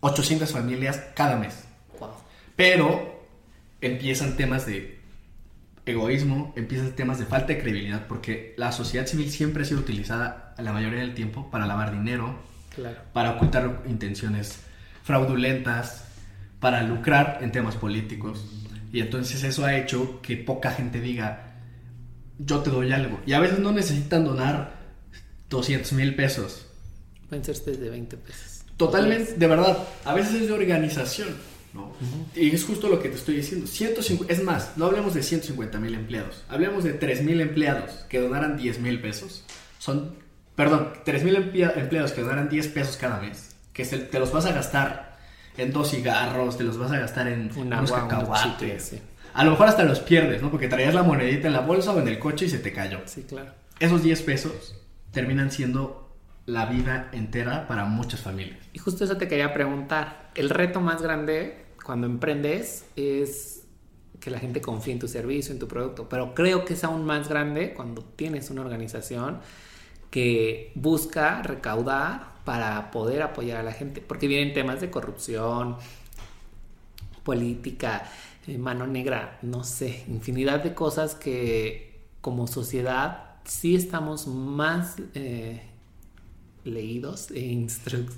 [0.00, 1.64] 800 familias cada mes.
[1.98, 2.10] Wow.
[2.56, 3.26] Pero
[3.80, 4.98] empiezan temas de
[5.86, 10.54] egoísmo, empiezan temas de falta de credibilidad, porque la sociedad civil siempre ha sido utilizada
[10.58, 12.96] la mayoría del tiempo para lavar dinero, Claro.
[13.12, 14.60] para ocultar intenciones
[15.02, 16.04] fraudulentas,
[16.60, 18.44] para lucrar en temas políticos.
[18.92, 21.54] Y entonces eso ha hecho que poca gente diga,
[22.38, 23.20] yo te doy algo.
[23.26, 24.77] Y a veces no necesitan donar
[25.50, 26.66] 200 mil pesos.
[27.28, 28.62] Pueden ser desde 20 pesos.
[28.76, 31.28] Totalmente, de verdad, a veces es de organización,
[31.74, 31.92] ¿no?
[32.34, 33.66] Y es justo lo que te estoy diciendo.
[33.66, 38.20] 150, es más, no hablemos de 150 mil empleados, hablemos de 3 mil empleados que
[38.20, 39.44] donaran 10 mil pesos.
[39.78, 40.14] Son,
[40.54, 44.46] perdón, 3 mil empleados que donaran 10 pesos cada mes, que se- te los vas
[44.46, 45.18] a gastar
[45.56, 48.94] en dos cigarros, te los vas a gastar en Un unos agua, cacahuates.
[49.34, 50.50] A lo mejor hasta los pierdes, ¿no?
[50.52, 53.00] Porque traías la monedita en la bolsa o en el coche y se te cayó.
[53.06, 53.50] Sí, claro.
[53.80, 54.74] Esos 10 pesos
[55.12, 56.08] terminan siendo
[56.46, 58.58] la vida entera para muchas familias.
[58.72, 60.30] Y justo eso te quería preguntar.
[60.34, 63.64] El reto más grande cuando emprendes es
[64.20, 66.08] que la gente confíe en tu servicio, en tu producto.
[66.08, 69.40] Pero creo que es aún más grande cuando tienes una organización
[70.10, 74.00] que busca recaudar para poder apoyar a la gente.
[74.00, 75.76] Porque vienen temas de corrupción,
[77.22, 78.04] política,
[78.46, 85.62] eh, mano negra, no sé, infinidad de cosas que como sociedad sí estamos más eh,
[86.64, 87.66] leídos e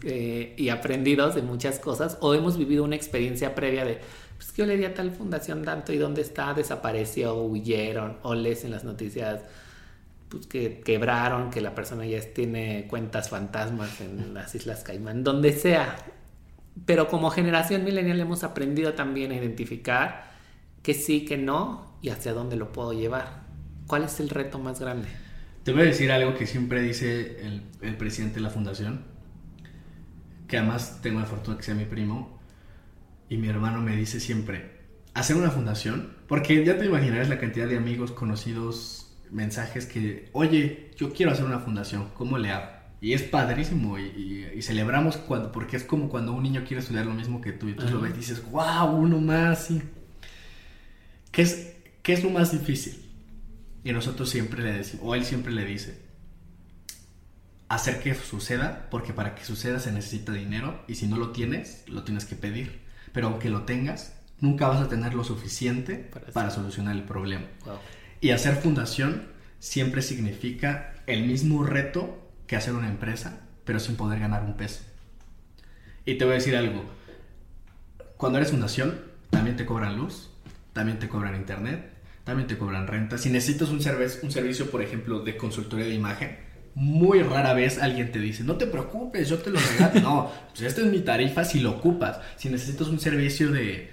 [0.03, 4.01] eh, y aprendidos de muchas cosas o hemos vivido una experiencia previa de
[4.37, 8.35] pues que yo le di a tal fundación tanto y dónde está, desapareció, huyeron o
[8.35, 9.43] lees en las noticias
[10.31, 15.53] pues, que quebraron, que la persona ya tiene cuentas fantasmas en las Islas Caimán, donde
[15.53, 15.97] sea.
[16.87, 20.31] Pero como generación millennial hemos aprendido también a identificar
[20.83, 23.50] que sí, que no y hacia dónde lo puedo llevar.
[23.91, 25.09] ¿Cuál es el reto más grande?
[25.65, 29.03] Te voy a decir algo que siempre dice el, el presidente de la fundación,
[30.47, 32.39] que además tengo la fortuna que sea mi primo,
[33.29, 34.79] y mi hermano me dice siempre,
[35.13, 40.93] hacer una fundación, porque ya te imaginarás la cantidad de amigos, conocidos, mensajes que, oye,
[40.97, 42.71] yo quiero hacer una fundación, ¿cómo le hago?
[43.01, 47.15] Y es padrísimo y, celebramos cuando, porque es como cuando un niño quiere estudiar lo
[47.15, 49.65] mismo que tú y tú lo ves y dices, wow, uno más.
[49.65, 49.83] Sí.
[51.33, 51.73] ¿Qué, es,
[52.05, 53.10] ¿Qué es lo más difícil?
[53.85, 56.01] Y nosotros siempre le decimos, o él siempre le dice,
[57.69, 61.85] hacer que suceda, porque para que suceda se necesita dinero y si no lo tienes,
[61.89, 62.81] lo tienes que pedir.
[63.13, 67.47] Pero aunque lo tengas, nunca vas a tener lo suficiente para, solucionar el problema.
[68.21, 74.19] Y hacer fundación siempre significa el mismo reto que hacer una empresa, pero sin poder
[74.19, 74.83] ganar un peso.
[76.05, 76.85] Y te voy a decir algo,
[78.17, 80.31] cuando eres fundación, también te cobran luz,
[80.73, 81.90] también te cobran internet,
[82.25, 83.19] también te cobran renta.
[83.19, 83.81] Si necesitas un,
[84.23, 86.39] un servicio, por ejemplo, de consultoría de imagen,
[86.75, 90.01] muy rara vez alguien te dice, no te preocupes, yo te lo regalo.
[90.01, 92.21] No, pues esta es mi tarifa si lo ocupas.
[92.37, 93.91] Si necesitas un servicio de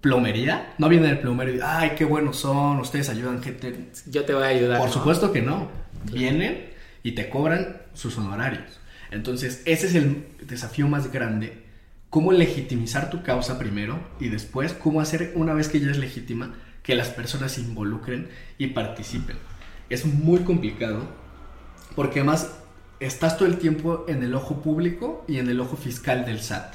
[0.00, 3.90] plomería, no viene el plomero y ay, qué buenos son, ustedes ayudan gente.
[4.06, 4.78] Yo te voy a ayudar.
[4.78, 5.68] Por supuesto que no.
[6.12, 6.70] Vienen
[7.02, 8.80] y te cobran sus honorarios.
[9.10, 11.64] Entonces, ese es el desafío más grande.
[12.08, 16.54] Cómo legitimizar tu causa primero y después cómo hacer, una vez que ya es legítima,
[16.82, 19.36] que las personas se involucren y participen.
[19.88, 21.02] Es muy complicado
[21.94, 22.56] porque además
[23.00, 26.74] estás todo el tiempo en el ojo público y en el ojo fiscal del SAT.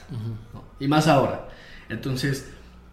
[0.79, 1.47] Y más ahora.
[1.89, 2.49] Entonces,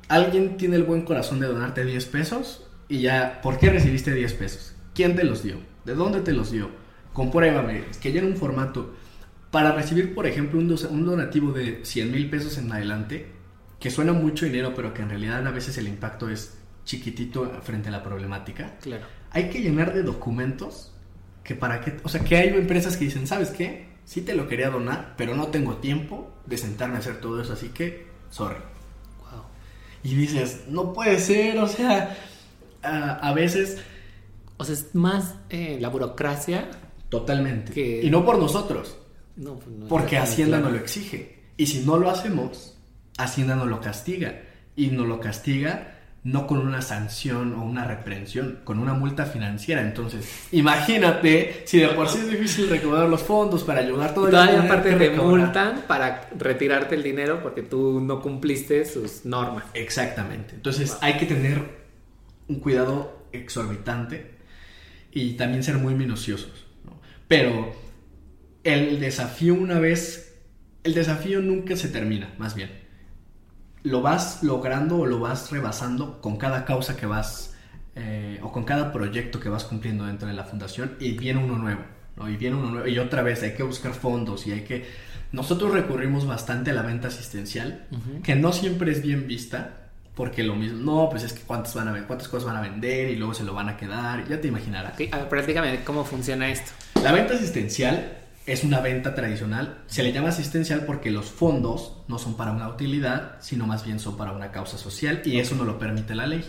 [0.08, 4.34] alguien tiene el buen corazón de donarte 10 pesos y ya, ¿por qué recibiste 10
[4.34, 4.74] pesos?
[4.94, 5.56] ¿Quién te los dio?
[5.84, 6.70] ¿De dónde te los dio?
[7.12, 8.94] Compruébame, que ya en un formato.
[9.50, 13.26] Para recibir, por ejemplo, un, un donativo de 100 mil pesos en adelante,
[13.80, 17.88] que suena mucho dinero, pero que en realidad a veces el impacto es chiquitito frente
[17.88, 18.76] a la problemática.
[18.80, 19.06] Claro.
[19.30, 20.92] Hay que llenar de documentos
[21.42, 23.88] que para qué, o sea, que hay empresas que dicen, ¿sabes qué?
[24.04, 27.52] Sí te lo quería donar, pero no tengo tiempo de sentarme a hacer todo eso,
[27.52, 28.60] así que, sorry.
[29.20, 29.42] Wow.
[30.02, 32.16] Y dices, no puede ser, o sea,
[32.82, 33.78] a, veces...
[34.56, 36.70] O sea, es más eh, la burocracia.
[37.08, 38.00] Totalmente.
[38.02, 38.96] Y no por nosotros.
[39.36, 41.42] No, pues no porque Hacienda no lo exige.
[41.56, 42.76] Y si no lo hacemos,
[43.18, 44.42] Hacienda no lo castiga.
[44.76, 49.82] Y no lo castiga no con una sanción o una reprensión, con una multa financiera.
[49.82, 54.30] Entonces, imagínate si de por sí es difícil recaudar los fondos para ayudar todo el
[54.30, 59.64] Todavía aparte te multan para retirarte el dinero porque tú no cumpliste sus normas.
[59.74, 60.54] Exactamente.
[60.54, 61.82] Entonces, hay que tener
[62.48, 64.36] un cuidado exorbitante
[65.10, 66.66] y también ser muy minuciosos.
[67.26, 67.74] Pero
[68.62, 70.36] el desafío una vez,
[70.84, 72.81] el desafío nunca se termina, más bien
[73.82, 77.54] lo vas logrando o lo vas rebasando con cada causa que vas
[77.94, 81.58] eh, o con cada proyecto que vas cumpliendo dentro de la fundación y viene uno
[81.58, 81.82] nuevo,
[82.16, 82.28] ¿no?
[82.28, 84.86] Y viene uno nuevo y otra vez hay que buscar fondos y hay que...
[85.32, 87.86] Nosotros recurrimos bastante a la venta asistencial,
[88.22, 91.88] que no siempre es bien vista, porque lo mismo, no, pues es que cuántas van
[91.88, 94.48] a cuántas cosas van a vender y luego se lo van a quedar, ya te
[94.48, 94.92] imaginarás.
[94.92, 96.72] Okay, prácticamente, ¿cómo funciona esto?
[97.02, 99.82] La venta asistencial es una venta tradicional.
[99.86, 104.00] Se le llama asistencial porque los fondos no son para una utilidad, sino más bien
[104.00, 106.44] son para una causa social y eso no lo permite la ley.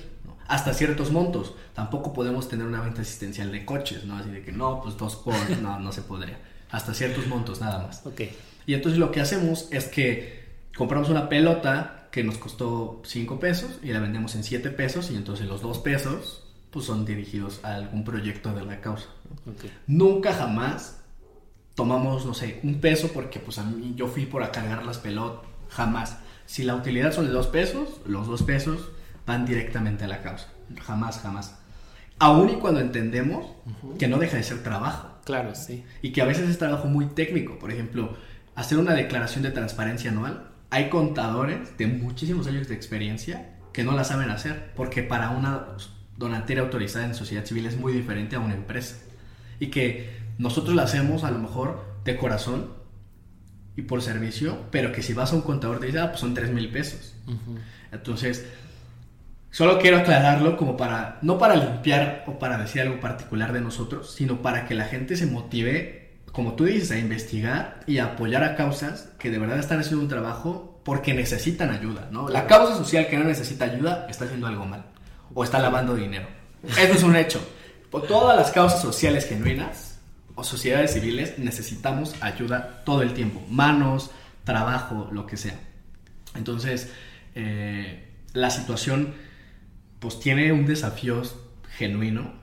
[0.48, 1.54] Hasta ciertos montos.
[1.74, 4.18] Tampoco podemos tener una venta asistencial de coches, ¿no?
[4.18, 5.36] Así de que no, pues dos por...
[5.62, 6.38] No, no se podría.
[6.72, 8.06] Hasta ciertos montos nada más.
[8.06, 8.22] Ok.
[8.66, 10.44] Y entonces lo que hacemos es que
[10.76, 15.16] compramos una pelota que nos costó 5 pesos y la vendemos en 7 pesos y
[15.16, 19.08] entonces los 2 pesos pues son dirigidos a algún proyecto de la causa.
[19.86, 21.03] Nunca jamás
[21.76, 24.98] tomamos, no sé, un peso porque pues a mí yo fui por a cargar las
[24.98, 26.18] pelotas, jamás.
[26.46, 28.90] Si la utilidad son de dos pesos, los dos pesos
[29.26, 30.50] van directamente a la causa.
[30.82, 31.60] Jamás, jamás.
[32.20, 33.48] Aún y cuando entendemos
[33.98, 35.10] que no deja de ser trabajo.
[35.26, 35.84] Claro, sí.
[36.02, 37.58] Y que a veces es trabajo muy técnico.
[37.60, 38.16] Por ejemplo,
[38.56, 40.52] hacer una declaración de transparencia anual.
[40.70, 44.74] Hay contadores de muchísimos años de experiencia que no la saben hacer.
[44.76, 45.66] Porque para una
[46.18, 48.98] donatera autorizada en sociedad civil es muy diferente a una empresa.
[49.60, 52.74] Y que nosotros la hacemos a lo mejor de corazón
[53.76, 56.34] y por servicio, pero que si vas a un contador te dice, ah, pues son
[56.34, 57.16] 3 mil pesos.
[57.92, 58.46] Entonces,
[59.50, 64.14] solo quiero aclararlo como para, no para limpiar o para decir algo particular de nosotros,
[64.16, 68.44] sino para que la gente se motive, como tú dices, a investigar y a apoyar
[68.44, 72.30] a causas que de verdad están haciendo un trabajo porque necesitan ayuda, ¿no?
[72.30, 74.86] La causa social que no necesita ayuda está haciendo algo mal
[75.34, 76.28] o está lavando dinero.
[76.64, 77.42] Eso es un hecho
[77.90, 79.93] por todas las causas sociales genuinas
[80.36, 84.12] o sociedades civiles necesitamos ayuda todo el tiempo, manos,
[84.44, 85.60] trabajo, lo que sea.
[86.36, 86.92] Entonces,
[87.36, 89.14] eh, la situación
[90.00, 91.22] pues tiene un desafío
[91.78, 92.34] genuino,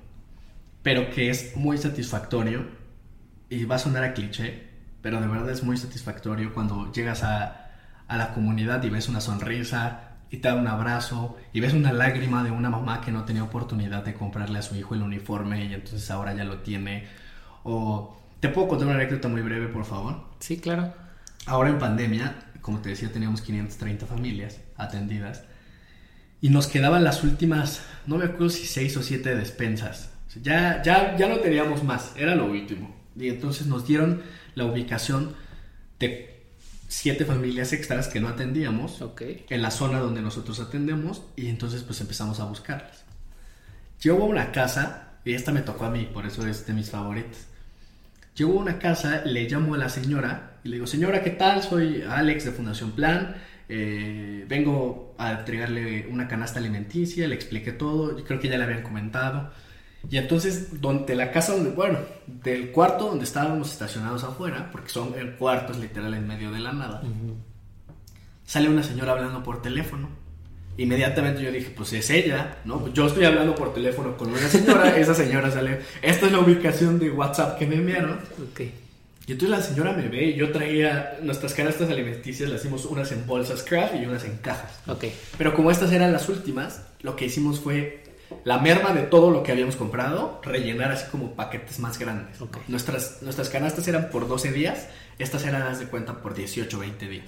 [0.83, 2.66] pero que es muy satisfactorio
[3.48, 4.68] y va a sonar a cliché,
[5.03, 7.70] pero de verdad es muy satisfactorio cuando llegas a,
[8.07, 11.92] a la comunidad y ves una sonrisa, y te da un abrazo y ves una
[11.92, 15.64] lágrima de una mamá que no tenía oportunidad de comprarle a su hijo el uniforme
[15.64, 17.09] y entonces ahora ya lo tiene.
[17.64, 20.25] O te puedo contar una anécdota muy breve, por favor.
[20.38, 20.92] Sí, claro.
[21.46, 25.44] Ahora en pandemia, como te decía, teníamos 530 familias atendidas
[26.40, 30.11] y nos quedaban las últimas, no me acuerdo si 6 o 7 despensas.
[30.42, 32.94] Ya, ya, ya no teníamos más, era lo último.
[33.16, 34.23] Y entonces nos dieron
[34.55, 35.35] la ubicación
[35.99, 36.31] de
[36.88, 39.03] siete familias extras que no atendíamos
[39.49, 43.05] en la zona donde nosotros atendemos y entonces pues empezamos a buscarlas.
[44.03, 46.90] Llego a una casa, y esta me tocó a mí, por eso es de mis
[46.90, 47.46] favoritas.
[48.35, 51.62] Llego a una casa, le llamo a la señora y le digo, señora, ¿qué tal?
[51.62, 53.37] Soy Alex de Fundación Plan.
[53.69, 58.64] Eh, vengo a entregarle una canasta alimenticia, le expliqué todo, yo creo que ya le
[58.64, 59.51] habían comentado.
[60.09, 65.14] Y entonces, donde la casa donde, bueno, del cuarto donde estábamos estacionados afuera, porque son
[65.19, 67.03] el cuarto es literal en medio de la nada,
[68.45, 70.09] sale una señora hablando por teléfono.
[70.76, 72.92] Inmediatamente yo dije, pues es ella, ¿no?
[72.92, 76.98] Yo estoy hablando por teléfono con una señora, esa señora sale, esta es la ubicación
[76.98, 78.18] de WhatsApp que me enviaron.
[78.50, 78.72] Okay.
[79.26, 83.12] Y entonces la señora me ve y yo traía nuestras canastas alimenticias, las hicimos unas
[83.12, 84.80] en bolsas craft y unas en cajas.
[84.87, 85.14] Okay.
[85.37, 88.02] Pero como estas eran las últimas, lo que hicimos fue
[88.44, 92.37] la merma de todo lo que habíamos comprado, rellenar así como paquetes más grandes.
[92.68, 96.80] Nuestras, nuestras canastas eran por 12 días, estas eran, las de cuenta, por 18 o
[96.80, 97.26] 20 días.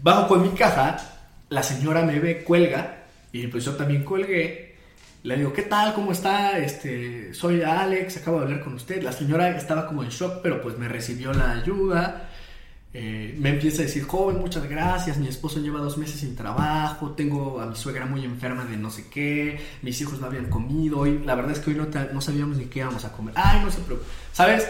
[0.00, 1.17] Bajo con mi caja,
[1.48, 4.76] la señora me ve, cuelga, y pues yo también colgué.
[5.22, 5.94] Le digo, ¿qué tal?
[5.94, 6.58] ¿Cómo está?
[6.58, 9.02] Este, soy Alex, acabo de hablar con usted.
[9.02, 12.28] La señora estaba como en shock, pero pues me recibió la ayuda.
[12.94, 17.10] Eh, me empieza a decir, joven, muchas gracias, mi esposo lleva dos meses sin trabajo,
[17.10, 21.06] tengo a mi suegra muy enferma de no sé qué, mis hijos no habían comido,
[21.06, 23.34] y la verdad es que hoy no, no sabíamos ni qué íbamos a comer.
[23.36, 24.08] Ay, no se preocupe.
[24.32, 24.66] ¿Sabes?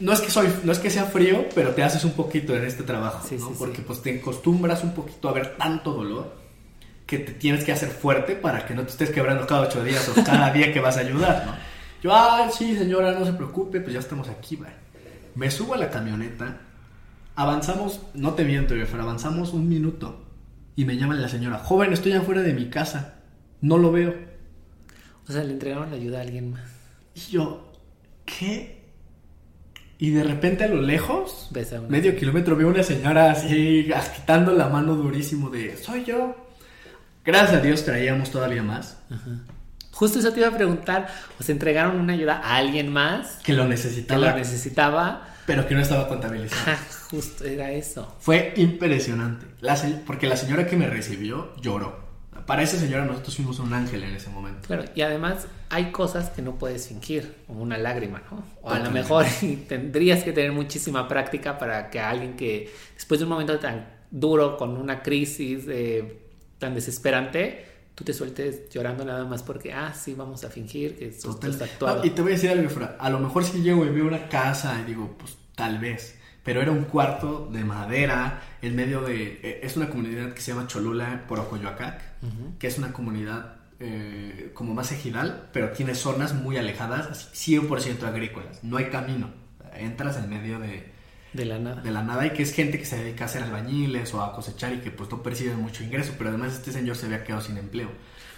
[0.00, 2.64] No es, que soy, no es que sea frío, pero te haces un poquito en
[2.64, 3.50] este trabajo, ¿no?
[3.50, 6.34] Porque pues te acostumbras un poquito a ver tanto dolor
[7.06, 10.08] que te tienes que hacer fuerte para que no te estés quebrando cada ocho días
[10.08, 11.52] o cada día que vas a ayudar, ¿no?
[12.02, 14.74] Yo, ay, sí, señora, no se preocupe, pues ya estamos aquí, ¿vale?
[15.34, 16.60] Me subo a la camioneta
[17.40, 20.26] Avanzamos, no te miento, pero avanzamos un minuto
[20.76, 23.14] y me llama la señora, joven, estoy afuera de mi casa,
[23.62, 24.14] no lo veo.
[25.26, 26.68] O sea, le entregaron la ayuda a alguien más.
[27.14, 27.72] Y yo,
[28.26, 28.79] ¿qué?
[30.02, 31.50] Y de repente a lo lejos,
[31.90, 36.34] medio kilómetro, veo una señora así agitando la mano durísimo de, soy yo.
[37.22, 38.96] Gracias a Dios traíamos todavía más.
[39.92, 41.08] Justo eso te iba a preguntar,
[41.38, 43.40] ¿os entregaron una ayuda a alguien más?
[43.44, 44.20] Que lo necesitaba.
[44.20, 45.28] Que lo necesitaba.
[45.44, 46.78] Pero que no estaba contabilizado.
[47.10, 48.16] Justo era eso.
[48.20, 49.44] Fue impresionante.
[50.06, 52.09] porque la señora que me recibió lloró.
[52.50, 54.66] Para esa señora nosotros fuimos un ángel en ese momento.
[54.66, 58.42] Claro, y además hay cosas que no puedes fingir, como una lágrima, ¿no?
[58.62, 59.24] O a lo mejor
[59.68, 64.56] tendrías que tener muchísima práctica para que alguien que después de un momento tan duro,
[64.56, 65.64] con una crisis
[66.58, 71.06] tan desesperante, tú te sueltes llorando nada más porque, ah, sí, vamos a fingir que
[71.06, 72.04] esto está actuado.
[72.04, 72.96] y te voy a decir algo, Fra.
[72.98, 76.62] A lo mejor si llego y veo una casa y digo, pues tal vez pero
[76.62, 79.40] era un cuarto de madera en medio de...
[79.42, 82.02] Eh, es una comunidad que se llama Cholula por Ocoyoacac,
[82.58, 88.62] que es una comunidad eh, como más ejidal, pero tiene zonas muy alejadas, 100% agrícolas,
[88.62, 89.30] no hay camino,
[89.74, 90.90] entras en medio de...
[91.32, 91.80] De la nada.
[91.80, 94.34] De la nada y que es gente que se dedica a hacer albañiles o a
[94.34, 97.40] cosechar y que pues no perciben mucho ingreso, pero además este señor se había quedado
[97.40, 97.88] sin empleo.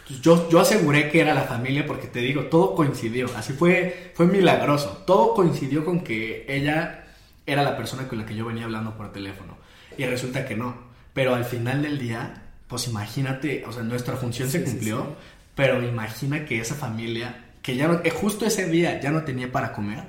[0.03, 4.13] Entonces yo, yo aseguré que era la familia porque te digo, todo coincidió, así fue,
[4.15, 7.02] fue milagroso, todo coincidió con que ella
[7.47, 9.57] era la persona con la que yo venía hablando por teléfono.
[9.97, 10.77] Y resulta que no.
[11.13, 15.17] Pero al final del día, pues imagínate, o sea, nuestra función se cumplió,
[15.55, 19.53] pero imagina que esa familia, que ya no, eh, justo ese día ya no tenía
[19.53, 20.05] para comer,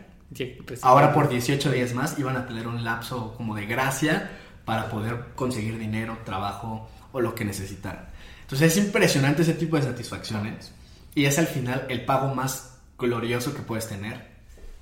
[0.65, 4.31] pues, ahora por 18 días más iban a tener un lapso como de gracia
[4.65, 8.08] para poder conseguir dinero, trabajo o lo que necesitaran.
[8.42, 10.73] Entonces es impresionante ese tipo de satisfacciones
[11.15, 14.27] y es al final el pago más glorioso que puedes tener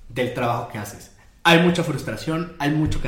[0.08, 1.12] del trabajo que haces.
[1.44, 3.02] Hay mucha frustración, hay mucho,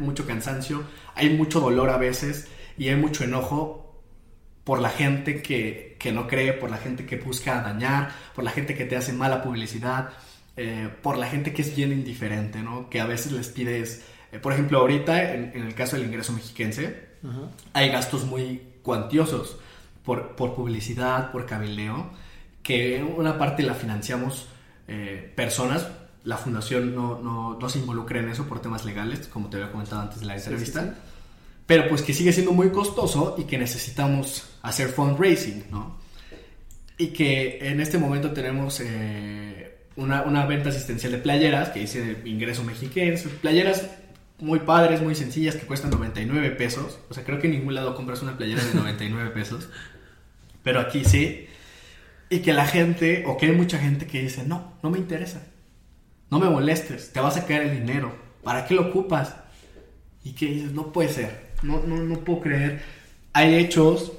[0.00, 0.84] mucho cansancio,
[1.14, 4.02] hay mucho dolor a veces y hay mucho enojo
[4.64, 8.74] por la gente que, no cree, por la gente que busca dañar, por la gente
[8.74, 10.10] que te hace mala publicidad,
[10.56, 12.90] eh, por la gente que es bien indiferente, ¿no?
[12.90, 17.08] Que a veces les pides, eh, por ejemplo, ahorita en, el caso del ingreso mexiquense,
[17.72, 19.58] hay gastos muy cuantiosos
[20.04, 22.10] por, por publicidad, por cabildeo
[22.68, 24.46] que una parte la financiamos
[24.88, 25.88] eh, personas,
[26.28, 29.72] la fundación no, no, no, se involucra en eso por temas legales, como te había
[29.72, 30.94] comentado antes de la entrevista,
[31.66, 35.96] pero pues que sigue siendo muy costoso y que necesitamos hacer fundraising, ¿no?
[36.98, 42.18] Y que en este momento tenemos eh, una, una, venta asistencial de playeras que dice
[42.26, 43.88] ingreso mexiquense, playeras
[44.38, 47.94] muy padres, muy sencillas, que cuestan 99 pesos, o sea, creo que en ningún lado
[47.94, 49.70] compras una playera de 99 pesos,
[50.62, 51.46] pero aquí sí,
[52.28, 55.40] y que la gente, o que hay mucha gente que dice, no, no me interesa,
[56.30, 59.34] no me molestes, te vas a caer el dinero, ¿para qué lo ocupas?
[60.24, 62.82] Y que dices, no puede ser, no, no, no puedo creer.
[63.32, 64.12] Hay hechos,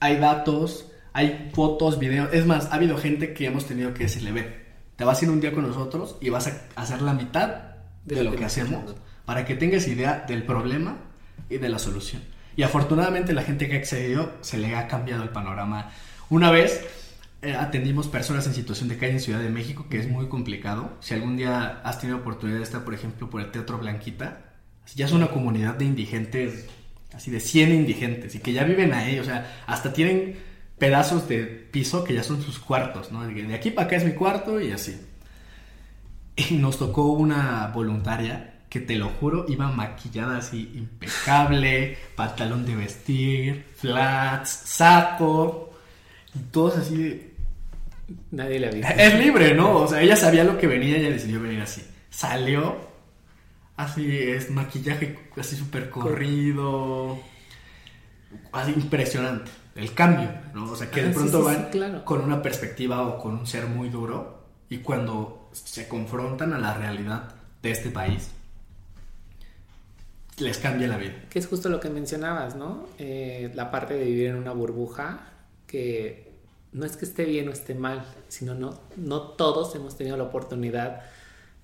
[0.00, 2.30] hay datos, hay fotos, videos.
[2.32, 4.62] Es más, ha habido gente que hemos tenido que decirle, ve,
[4.96, 7.72] te vas a ir un día con nosotros y vas a hacer la mitad
[8.04, 8.94] de, lo que, hacemos
[9.24, 10.96] para que tengas idea del problema
[11.48, 12.22] y de la solución.
[12.56, 15.90] Y afortunadamente la gente que ha accedido se le ha cambiado el panorama.
[16.28, 16.84] Una vez
[17.42, 20.96] atendimos personas en situación de calle en Ciudad de México, que es muy complicado.
[21.00, 24.52] Si algún día has tenido oportunidad de estar, por ejemplo, por el Teatro Blanquita,
[24.94, 26.66] ya es una comunidad de indigentes,
[27.12, 30.38] así de 100 indigentes, y que ya viven ahí, o sea, hasta tienen
[30.78, 33.26] pedazos de piso que ya son sus cuartos, ¿no?
[33.26, 35.00] De aquí para acá es mi cuarto y así.
[36.36, 42.74] Y nos tocó una voluntaria que te lo juro, iba maquillada así impecable, pantalón de
[42.74, 45.74] vestir, flats, saco,
[46.34, 47.31] y todos así de,
[48.30, 48.84] Nadie la vio.
[48.86, 49.76] Es libre, ¿no?
[49.76, 51.82] O sea, ella sabía lo que venía y ella decidió venir así.
[52.10, 52.76] Salió,
[53.76, 57.18] así es maquillaje así súper corrido,
[58.52, 59.50] así impresionante.
[59.74, 60.70] El cambio, ¿no?
[60.70, 63.88] O sea, que de ah, pronto van con una perspectiva o con un ser muy
[63.88, 68.30] duro y cuando se confrontan a la realidad de este país,
[70.38, 71.14] les cambia la vida.
[71.30, 72.86] Que es justo lo que mencionabas, ¿no?
[72.98, 75.32] Eh, la parte de vivir en una burbuja
[75.66, 76.31] que
[76.72, 80.24] no es que esté bien o esté mal, sino no, no todos hemos tenido la
[80.24, 81.02] oportunidad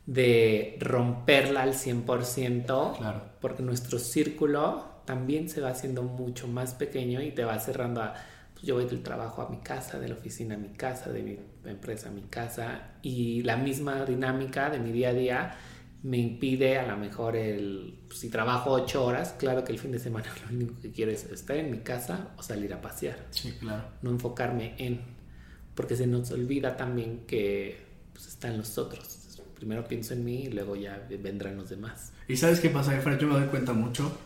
[0.06, 3.22] de romperla al 100%, claro.
[3.40, 8.14] porque nuestro círculo también se va haciendo mucho más pequeño y te va cerrando a,
[8.52, 11.22] pues yo voy del trabajo a mi casa, de la oficina a mi casa, de
[11.22, 15.56] mi empresa a mi casa, y la misma dinámica de mi día a día
[16.02, 19.98] me impide a lo mejor el, si trabajo ocho horas, claro que el fin de
[19.98, 23.26] semana lo único que quiero es estar en mi casa o salir a pasear.
[23.30, 23.84] Sí, claro.
[24.02, 25.00] No enfocarme en,
[25.74, 27.78] porque se nos olvida también que
[28.12, 29.16] pues, están los otros.
[29.56, 32.12] Primero pienso en mí y luego ya vendrán los demás.
[32.28, 33.18] ¿Y sabes qué pasa, Efra?
[33.18, 34.16] Yo me doy cuenta mucho.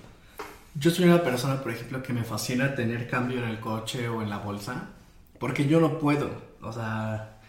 [0.75, 4.23] Yo soy una persona, por ejemplo, que me fascina tener cambio en el coche o
[4.23, 4.91] en la bolsa,
[5.39, 6.31] porque yo no puedo.
[6.61, 7.41] O sea,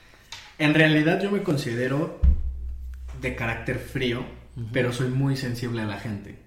[0.58, 2.20] en realidad yo me considero
[3.24, 4.24] de carácter frío,
[4.72, 6.40] pero soy muy sensible a la gente.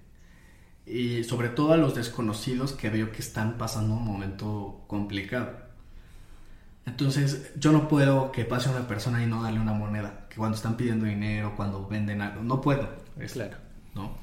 [0.86, 5.50] Y sobre todo a los desconocidos que veo que están pasando un momento complicado.
[6.84, 10.28] Entonces, yo no puedo que pase una persona y no darle una moneda.
[10.30, 12.88] Que cuando están pidiendo dinero, cuando venden algo, no puedo.
[13.18, 13.56] Es claro.
[13.96, 14.16] ¿No?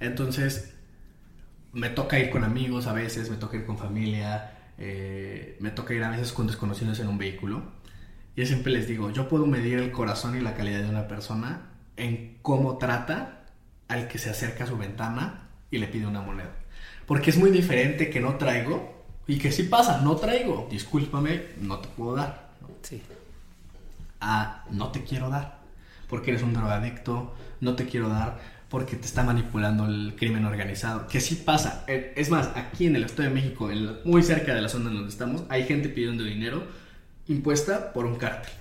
[0.00, 0.72] Entonces,
[1.74, 5.92] me toca ir con amigos a veces, me toca ir con familia, eh, me toca
[5.92, 7.62] ir a veces con desconocidos en un vehículo.
[8.34, 11.75] Y siempre les digo, yo puedo medir el corazón y la calidad de una persona
[11.96, 13.44] en cómo trata
[13.88, 16.52] al que se acerca a su ventana y le pide una moneda.
[17.06, 21.78] Porque es muy diferente que no traigo y que si pasa, no traigo, discúlpame, no
[21.78, 22.50] te puedo dar.
[22.82, 23.02] Sí.
[24.20, 25.58] Ah, no te quiero dar,
[26.08, 31.06] porque eres un drogadicto, no te quiero dar porque te está manipulando el crimen organizado.
[31.06, 31.84] Que sí pasa.
[31.86, 33.70] Eh, es más, aquí en el Estado de México,
[34.04, 36.66] muy cerca de la zona en donde estamos, hay gente pidiendo dinero
[37.28, 38.52] impuesta por un cártel.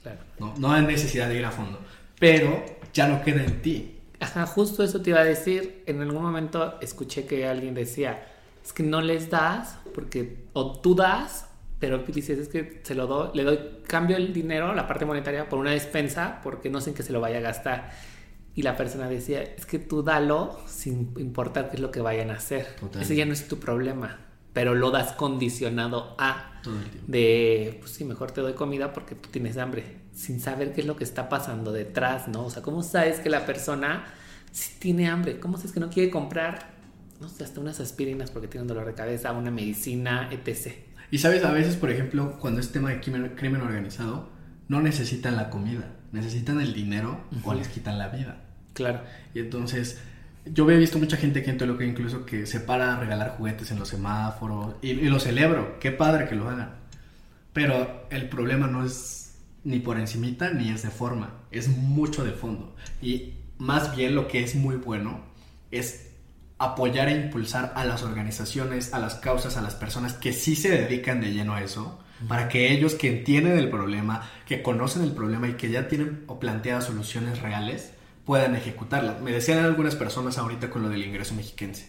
[0.00, 0.18] Claro.
[0.38, 1.80] No, no hay necesidad de ir a fondo
[2.22, 2.64] pero
[2.94, 3.98] ya no queda en ti.
[4.20, 5.82] Ajá, justo eso te iba a decir.
[5.86, 8.28] En algún momento escuché que alguien decía,
[8.64, 11.48] es que no les das, porque, o tú das,
[11.80, 13.58] pero dices, es que se lo doy, le doy,
[13.88, 17.12] cambio el dinero, la parte monetaria, por una despensa, porque no sé en qué se
[17.12, 17.90] lo vaya a gastar.
[18.54, 22.30] Y la persona decía, es que tú dalo sin importar qué es lo que vayan
[22.30, 22.68] a hacer.
[23.00, 24.20] Ese ya no es tu problema,
[24.52, 29.16] pero lo das condicionado a Todo el de, pues sí, mejor te doy comida porque
[29.16, 32.44] tú tienes hambre sin saber qué es lo que está pasando detrás, ¿no?
[32.44, 34.04] O sea, ¿cómo sabes que la persona
[34.50, 35.40] sí tiene hambre?
[35.40, 36.70] ¿Cómo sabes que no quiere comprar,
[37.20, 40.72] no sé, hasta unas aspirinas porque tiene un dolor de cabeza, una medicina, etc.?
[41.10, 44.30] Y sabes, a veces, por ejemplo, cuando es tema de crimen, organizado,
[44.68, 48.44] no necesitan la comida, necesitan el dinero o les quitan la vida.
[48.72, 49.02] Claro.
[49.34, 49.98] Y entonces,
[50.46, 53.70] yo he visto mucha gente aquí en Toluca incluso que se para a regalar juguetes
[53.70, 56.76] en los semáforos y, y lo celebro, qué padre que lo hagan.
[57.52, 59.21] Pero el problema no es
[59.64, 62.74] ni por encimita ni es de forma, es mucho de fondo.
[63.00, 65.20] Y más bien lo que es muy bueno
[65.70, 66.10] es
[66.58, 70.70] apoyar e impulsar a las organizaciones, a las causas, a las personas que sí se
[70.70, 71.98] dedican de lleno a eso,
[72.28, 76.24] para que ellos que entienden el problema, que conocen el problema y que ya tienen
[76.28, 77.92] o planteadas soluciones reales,
[78.24, 79.20] puedan ejecutarlas.
[79.20, 81.88] Me decían algunas personas ahorita con lo del ingreso mexiquense.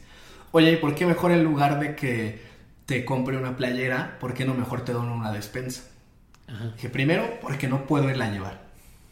[0.52, 2.42] Oye, ¿y por qué mejor en lugar de que
[2.86, 5.84] te compre una playera, por qué no mejor te dono una despensa?
[6.80, 8.64] Que primero, porque no puedo irla a llevar.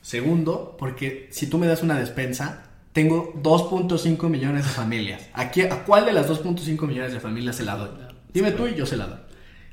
[0.01, 2.63] Segundo, porque si tú me das una despensa,
[2.93, 5.27] tengo 2.5 millones de familias.
[5.33, 7.89] ¿A, ¿A cuál de las 2.5 millones de familias se la doy?
[8.33, 9.19] Dime tú y yo se la doy.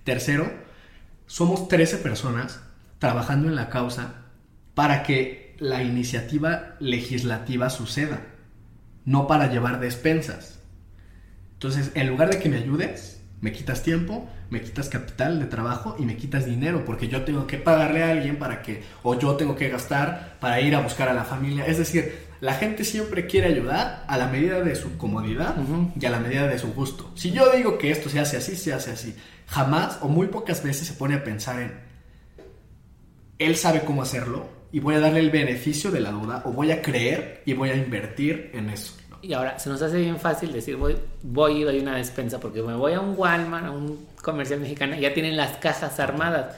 [0.05, 0.51] Tercero,
[1.27, 2.61] somos 13 personas
[2.99, 4.25] trabajando en la causa
[4.75, 8.23] para que la iniciativa legislativa suceda,
[9.05, 10.61] no para llevar despensas.
[11.55, 15.97] Entonces, en lugar de que me ayudes, me quitas tiempo, me quitas capital de trabajo
[15.99, 19.37] y me quitas dinero, porque yo tengo que pagarle a alguien para que, o yo
[19.37, 21.67] tengo que gastar para ir a buscar a la familia.
[21.67, 25.57] Es decir, la gente siempre quiere ayudar a la medida de su comodidad
[25.99, 27.11] y a la medida de su gusto.
[27.15, 29.15] Si yo digo que esto se hace así, se hace así.
[29.47, 31.73] Jamás o muy pocas veces se pone a pensar en,
[33.39, 36.73] él sabe cómo hacerlo y voy a darle el beneficio de la duda o voy
[36.73, 38.95] a creer y voy a invertir en eso.
[39.23, 42.63] Y ahora se nos hace bien fácil decir voy, voy y doy una despensa porque
[42.63, 46.57] me voy a un Walmart, a un comercial mexicano, ya tienen las cajas armadas.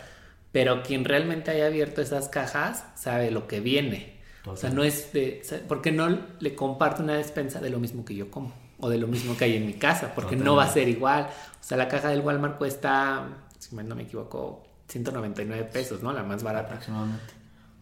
[0.52, 4.18] Pero quien realmente haya abierto esas cajas sabe lo que viene.
[4.46, 5.42] O sea, no es de.
[5.68, 8.52] ¿Por qué no le comparto una despensa de lo mismo que yo como?
[8.78, 11.28] O de lo mismo que hay en mi casa, porque no va a ser igual.
[11.60, 16.12] O sea, la caja del Walmart cuesta, si no me equivoco, 199 pesos, ¿no?
[16.12, 16.80] La más barata.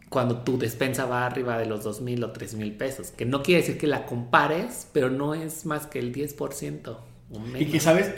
[0.09, 3.11] Cuando tu despensa va arriba de los 2 mil o 3 mil pesos.
[3.11, 6.97] Que no quiere decir que la compares, pero no es más que el 10%.
[7.59, 8.13] Y que, ¿sabes?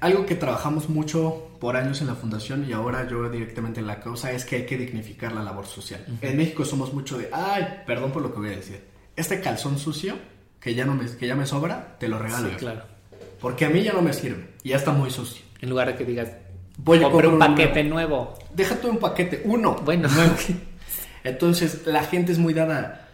[0.00, 4.00] algo que trabajamos mucho por años en la fundación y ahora yo directamente en la
[4.00, 6.04] causa es que hay que dignificar la labor social.
[6.20, 8.80] En México somos mucho de, ay, perdón por lo que voy a decir,
[9.16, 10.16] este calzón sucio
[10.60, 12.50] que ya no me, que ya me sobra, te lo regalo.
[12.50, 12.82] Sí, claro.
[13.40, 15.44] Porque a mí ya no me sirve y ya está muy sucio.
[15.60, 16.30] En lugar de que digas,
[16.84, 18.34] voy a comprar un paquete nuevo.
[18.54, 19.76] Déjate un paquete, uno.
[19.84, 20.34] Bueno, nuevo.
[21.24, 23.08] Entonces la gente es muy dada,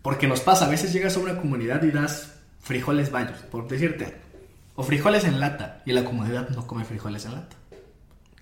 [0.00, 4.22] porque nos pasa, a veces llegas a una comunidad y das frijoles bayos, por decirte
[4.74, 5.82] o frijoles en lata.
[5.84, 7.56] Y la comunidad no come frijoles en lata.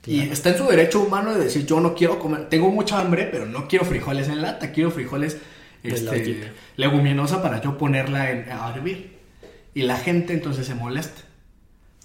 [0.07, 3.29] Y está en su derecho humano de decir, yo no quiero comer, tengo mucha hambre,
[3.31, 5.37] pero no quiero frijoles en lata, quiero frijoles
[5.83, 9.19] este, leguminosa para yo ponerla en, a hervir.
[9.75, 11.23] Y la gente entonces se molesta.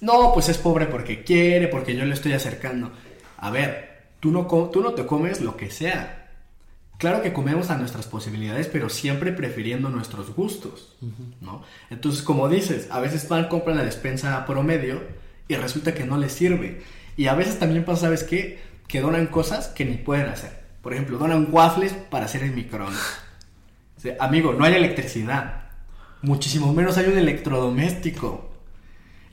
[0.02, 2.92] No, pues es pobre porque quiere, porque yo le estoy acercando.
[3.38, 6.26] A ver, tú no, tú no te comes lo que sea.
[6.98, 10.96] Claro que comemos a nuestras posibilidades, pero siempre prefiriendo nuestros gustos,
[11.42, 11.62] ¿no?
[11.90, 15.02] Entonces, como dices, a veces van, compran la despensa promedio
[15.50, 16.82] y resulta que no les sirve.
[17.18, 18.62] Y a veces también pasa, ¿sabes qué?
[18.88, 20.64] Que donan cosas que ni pueden hacer.
[20.82, 23.20] Por ejemplo, donan waffles para hacer el microondas.
[24.20, 25.64] amigo, no hay electricidad.
[26.22, 28.55] Muchísimo menos hay un electrodoméstico.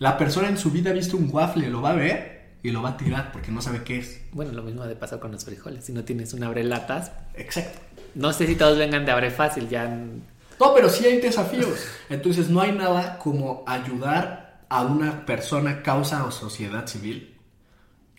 [0.02, 2.82] La persona en su vida ha visto un waffle, lo va a ver y lo
[2.82, 4.20] va a tirar porque no sabe qué es.
[4.32, 5.84] Bueno, lo mismo de pasar con los frijoles.
[5.84, 7.12] Si no tienes un abre latas.
[7.36, 7.78] Exacto.
[8.16, 9.86] No sé si todos vengan de abre fácil, ya.
[9.86, 11.86] No, pero sí hay desafíos.
[12.10, 17.38] Entonces no hay nada como ayudar a una persona, causa o sociedad civil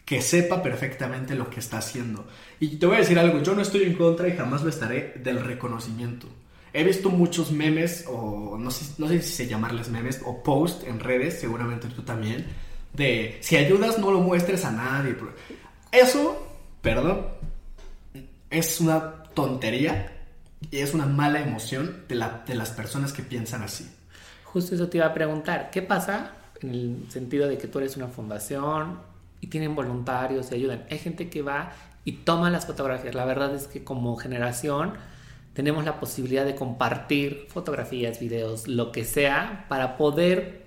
[0.05, 2.25] que sepa perfectamente lo que está haciendo.
[2.61, 5.15] Y te voy a decir algo, yo no estoy en contra y jamás lo estaré
[5.21, 6.29] del reconocimiento.
[6.73, 10.87] He visto muchos memes, o no sé, no sé si se llamarles memes, o post
[10.87, 12.47] en redes, seguramente tú también,
[12.93, 15.15] de si ayudas no lo muestres a nadie.
[15.91, 16.47] Eso,
[16.81, 17.27] perdón,
[18.49, 20.11] es una tontería
[20.71, 23.87] y es una mala emoción de, la, de las personas que piensan así.
[24.43, 27.97] Justo eso te iba a preguntar, ¿qué pasa en el sentido de que tú eres
[27.97, 28.99] una fundación
[29.41, 30.85] y tienen voluntarios y ayudan?
[30.89, 31.71] Hay gente que va
[32.05, 33.15] y toma las fotografías.
[33.15, 34.93] La verdad es que como generación
[35.53, 40.63] tenemos la posibilidad de compartir fotografías, videos, lo que sea, para poder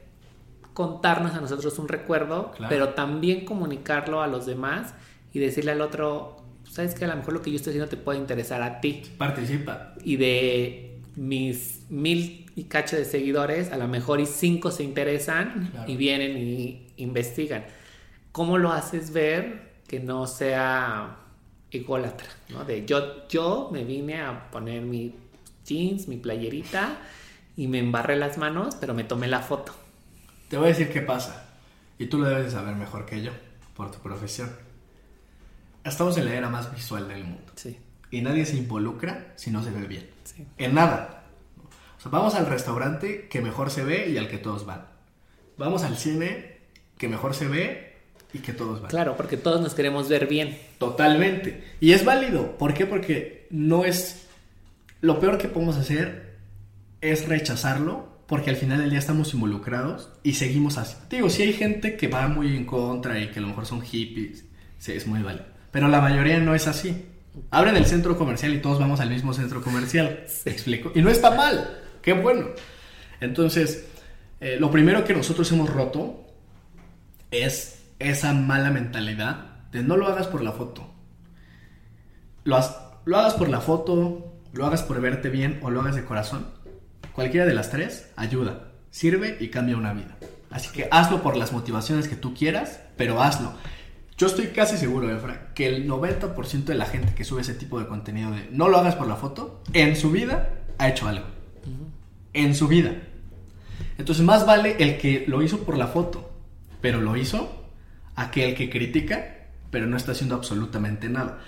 [0.74, 4.94] contarnos a nosotros un recuerdo, pero también comunicarlo a los demás
[5.32, 6.36] y decirle al otro,
[6.70, 9.02] sabes que a lo mejor lo que yo estoy haciendo te puede interesar a ti.
[9.18, 9.94] Participa.
[10.04, 15.72] Y de mis mil y cacho de seguidores, a lo mejor y cinco se interesan
[15.86, 17.64] y vienen y investigan.
[18.32, 21.25] ¿Cómo lo haces ver que no sea
[21.76, 22.28] ególatra?
[22.48, 22.64] ¿no?
[22.64, 25.14] De yo, yo me vine a poner mi
[25.64, 26.98] jeans, mi playerita
[27.56, 29.74] y me embarré las manos, pero me tomé la foto.
[30.48, 31.48] Te voy a decir qué pasa.
[31.98, 33.32] Y tú lo debes de saber mejor que yo,
[33.74, 34.50] por tu profesión.
[35.82, 37.52] Estamos en la era más visual del mundo.
[37.54, 37.78] Sí.
[38.10, 40.08] Y nadie se involucra si no se ve bien.
[40.24, 40.46] Sí.
[40.58, 41.24] En nada.
[41.96, 44.86] O sea, vamos al restaurante que mejor se ve y al que todos van.
[45.56, 46.58] Vamos al cine
[46.98, 47.85] que mejor se ve
[48.36, 48.90] y que todos van.
[48.90, 50.58] Claro, porque todos nos queremos ver bien.
[50.78, 51.64] Totalmente.
[51.80, 52.56] Y es válido.
[52.58, 52.86] ¿Por qué?
[52.86, 54.26] Porque no es...
[55.00, 56.36] Lo peor que podemos hacer
[57.00, 60.96] es rechazarlo porque al final del día estamos involucrados y seguimos así.
[61.08, 63.82] Digo, si hay gente que va muy en contra y que a lo mejor son
[63.82, 64.44] hippies,
[64.78, 65.44] sí, es muy válido.
[65.70, 67.04] Pero la mayoría no es así.
[67.50, 70.24] Abren el centro comercial y todos vamos al mismo centro comercial.
[70.44, 70.90] ¿Me explico?
[70.94, 71.82] Y no está mal.
[72.02, 72.48] Qué bueno.
[73.20, 73.86] Entonces,
[74.40, 76.24] eh, lo primero que nosotros hemos roto
[77.30, 80.92] es esa mala mentalidad de no lo hagas por la foto.
[82.44, 82.58] Lo,
[83.04, 86.46] lo hagas por la foto, lo hagas por verte bien o lo hagas de corazón.
[87.12, 90.16] Cualquiera de las tres ayuda, sirve y cambia una vida.
[90.50, 93.52] Así que hazlo por las motivaciones que tú quieras, pero hazlo.
[94.18, 97.78] Yo estoy casi seguro, Efra, que el 90% de la gente que sube ese tipo
[97.78, 101.26] de contenido de no lo hagas por la foto, en su vida ha hecho algo.
[102.32, 102.94] En su vida.
[103.98, 106.30] Entonces más vale el que lo hizo por la foto,
[106.80, 107.55] pero lo hizo,
[108.16, 109.36] a que el que critica,
[109.70, 111.38] pero no está haciendo absolutamente nada.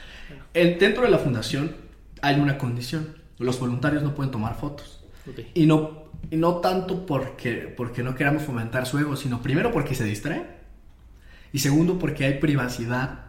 [0.54, 1.74] El, dentro de la fundación
[2.20, 3.16] hay una condición.
[3.38, 5.02] Los voluntarios no pueden tomar fotos.
[5.54, 9.94] Y, no, y no tanto porque, porque no queramos fomentar su ego, sino primero porque
[9.94, 10.58] se distrae.
[11.52, 13.26] Y segundo porque hay privacidad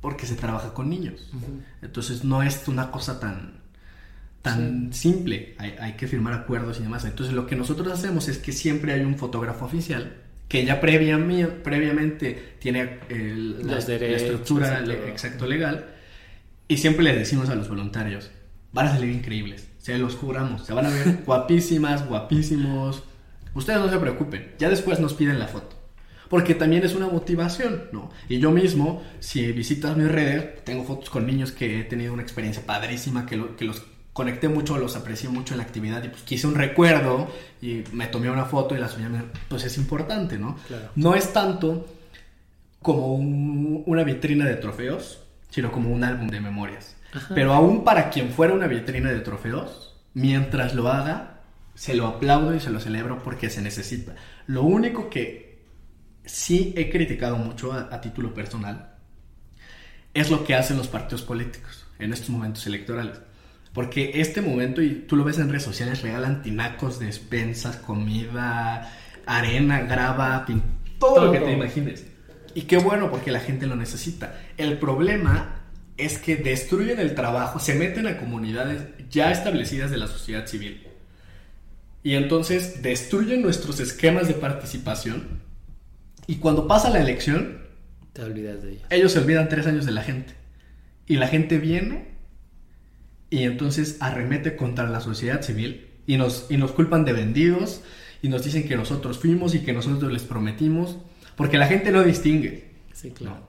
[0.00, 1.30] porque se trabaja con niños.
[1.82, 3.60] Entonces no es una cosa tan,
[4.42, 5.54] tan simple.
[5.58, 7.04] Hay, hay, que firmar acuerdos y demás.
[7.04, 12.56] Entonces lo que nosotros hacemos es que siempre hay un fotógrafo oficial que ya previamente
[12.58, 15.94] tiene la, estructura exacto legal
[16.66, 18.30] y siempre les decimos a los voluntarios,
[18.72, 23.02] van a salir increíbles, se los juramos, se van a ver guapísimas, guapísimos.
[23.54, 25.76] Ustedes no se preocupen, ya después nos piden la foto.
[26.28, 28.10] Porque también es una motivación, ¿no?
[28.28, 32.22] Y yo mismo, si visitas mis redes, tengo fotos con niños que he tenido una
[32.22, 33.82] experiencia padrísima, que, que los
[34.18, 37.30] conecté mucho, los aprecié mucho en la actividad y pues quise un recuerdo
[37.62, 39.04] y me tomé una foto y la subí
[39.48, 40.56] pues es importante, ¿no?
[40.96, 41.86] No es tanto
[42.82, 46.96] como una vitrina de trofeos, sino como un álbum de memorias.
[47.32, 51.42] Pero aún para quien fuera una vitrina de trofeos, mientras lo haga,
[51.76, 54.16] se lo aplaudo y se lo celebro porque se necesita.
[54.48, 55.62] Lo único que
[56.24, 58.96] sí he criticado mucho a título personal
[60.12, 63.20] es lo que hacen los partidos políticos en estos momentos electorales
[63.72, 68.92] porque este momento, y tú lo ves en redes sociales, regalan tinacos, despensas, comida,
[69.26, 70.46] arena, grava,
[70.98, 72.04] todo, lo que te imagines.
[72.54, 74.40] Y qué bueno, porque la gente lo necesita.
[74.56, 75.62] El problema
[75.96, 80.86] es que destruyen el trabajo, se meten a comunidades ya establecidas de la sociedad civil.
[82.02, 85.40] Y entonces destruyen nuestros esquemas de participación.
[86.26, 87.58] Y cuando pasa la elección,
[88.12, 88.86] te olvidas de ellos.
[88.90, 90.34] Ellos se olvidan tres años de la gente.
[91.06, 92.17] Y la gente viene
[93.30, 97.82] y entonces arremete contra la sociedad civil y nos, y nos culpan de vendidos
[98.22, 100.96] y nos dicen que nosotros fuimos y que nosotros les prometimos,
[101.36, 102.70] porque la gente no distingue.
[102.92, 103.46] Sí, claro.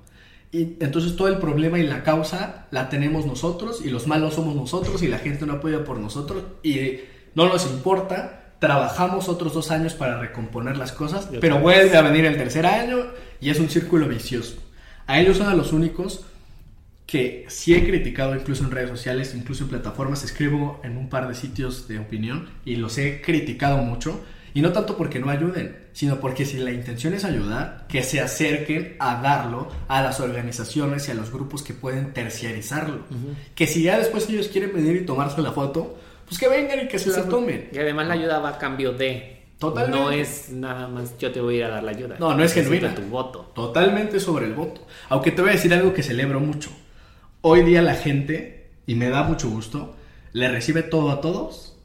[0.51, 4.55] Y entonces todo el problema y la causa la tenemos nosotros y los malos somos
[4.55, 7.01] nosotros y la gente no apoya por nosotros y
[7.36, 12.25] no nos importa, trabajamos otros dos años para recomponer las cosas, pero vuelve a venir
[12.25, 12.97] el tercer año
[13.39, 14.57] y es un círculo vicioso.
[15.05, 16.25] A ellos son a los únicos
[17.10, 21.28] que sí he criticado incluso en redes sociales, incluso en plataformas, escribo en un par
[21.28, 24.22] de sitios de opinión y los he criticado mucho.
[24.53, 28.20] Y no tanto porque no ayuden, sino porque si la intención es ayudar, que se
[28.20, 32.99] acerquen a darlo a las organizaciones y a los grupos que pueden terciarizarlo.
[33.55, 35.97] Que si ya después ellos quieren venir y tomarse la foto,
[36.28, 37.70] pues que vengan y que se la tomen.
[37.74, 39.45] Y además la ayuda va a cambio de...
[39.57, 39.99] Totalmente.
[39.99, 42.18] No es nada más yo te voy a ir a dar la ayuda.
[42.20, 42.93] No, no es genuina.
[42.93, 43.51] tu voto.
[43.55, 44.86] Totalmente sobre el voto.
[45.10, 46.70] Aunque te voy a decir algo que celebro mucho
[47.41, 49.95] hoy día la gente, y me da mucho gusto,
[50.33, 51.77] le recibe todo a todos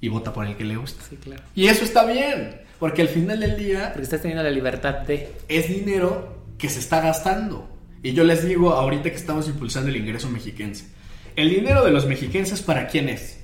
[0.00, 1.04] y vota por el que le gusta.
[1.08, 1.42] Sí, claro.
[1.54, 3.88] Y eso está bien, porque al final del día...
[3.88, 5.32] Porque estás teniendo la libertad de...
[5.48, 7.68] Es dinero que se está gastando.
[8.02, 10.86] Y yo les digo ahorita que estamos impulsando el ingreso mexiquense.
[11.36, 13.38] El dinero de los mexiquenses, ¿para quién es?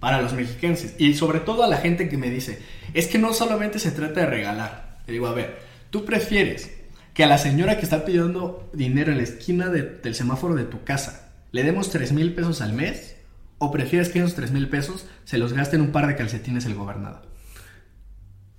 [0.00, 0.94] Para los mexiquenses.
[0.98, 2.60] Y sobre todo a la gente que me dice,
[2.94, 4.98] es que no solamente se trata de regalar.
[5.06, 5.58] Le digo, a ver,
[5.90, 6.77] ¿tú prefieres
[7.18, 10.84] que a la señora que está pidiendo dinero en la esquina del semáforo de tu
[10.84, 13.16] casa le demos 3 mil pesos al mes?
[13.58, 16.64] ¿O prefieres que esos 3 mil pesos se los gaste en un par de calcetines
[16.66, 17.22] el gobernador?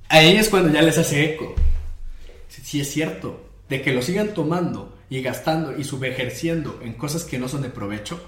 [0.09, 1.55] Ahí es cuando ya les hace eco.
[2.49, 7.39] Si es cierto, de que lo sigan tomando y gastando y subejerciendo en cosas que
[7.39, 8.21] no son de provecho,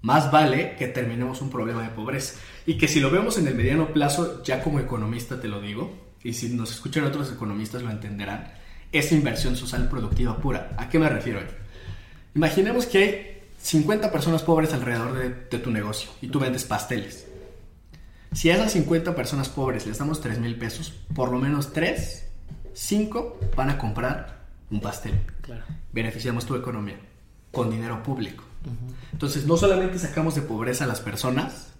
[0.00, 2.40] más vale que terminemos un problema de pobreza.
[2.64, 6.14] Y que si lo vemos en el mediano plazo, ya como economista te lo digo,
[6.22, 8.54] y si nos escuchan otros economistas lo entenderán,
[8.92, 10.72] es inversión social productiva pura.
[10.76, 11.40] ¿A qué me refiero?
[12.34, 17.26] Imaginemos que hay 50 personas pobres alrededor de, tu negocio y tú vendes pasteles.
[18.32, 22.26] Si a esas 50 personas pobres les damos 3 mil pesos, por lo menos 3,
[22.72, 25.14] 5 van a comprar un pastel.
[25.92, 26.98] Beneficiamos tu economía
[27.50, 28.44] con dinero público.
[29.12, 31.72] Entonces, no solamente sacamos de pobreza a las personas,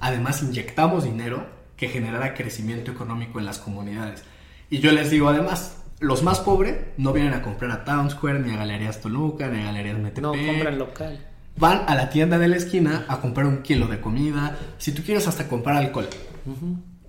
[0.00, 1.46] además inyectamos dinero
[1.76, 4.22] que generara crecimiento económico en las comunidades.
[4.70, 8.40] Y yo les digo además, los más pobres no vienen a comprar a Town Square,
[8.40, 10.18] ni a Galerías Toluca, ni a Galerías MTP.
[10.18, 11.26] No, compran local.
[11.56, 15.02] Van a la tienda de la esquina a comprar un kilo de comida, si tú
[15.02, 16.08] quieres hasta comprar alcohol.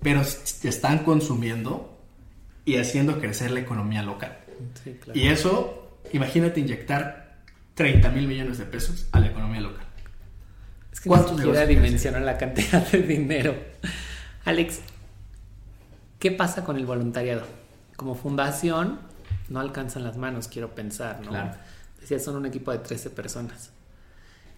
[0.02, 1.98] Pero están consumiendo
[2.64, 4.38] y haciendo crecer la economía local.
[5.14, 7.42] Y eso, imagínate inyectar
[7.74, 9.86] 30 mil millones de pesos a la economía local.
[10.92, 13.54] Es que ¿Cuántos siquiera dimensionan la cantidad de dinero.
[14.44, 14.80] Alex,
[16.18, 17.59] ¿qué pasa con el voluntariado?
[18.00, 18.98] Como fundación,
[19.50, 21.28] no alcanzan las manos, quiero pensar, ¿no?
[21.28, 21.50] Claro.
[22.00, 23.72] Decía, son un equipo de 13 personas.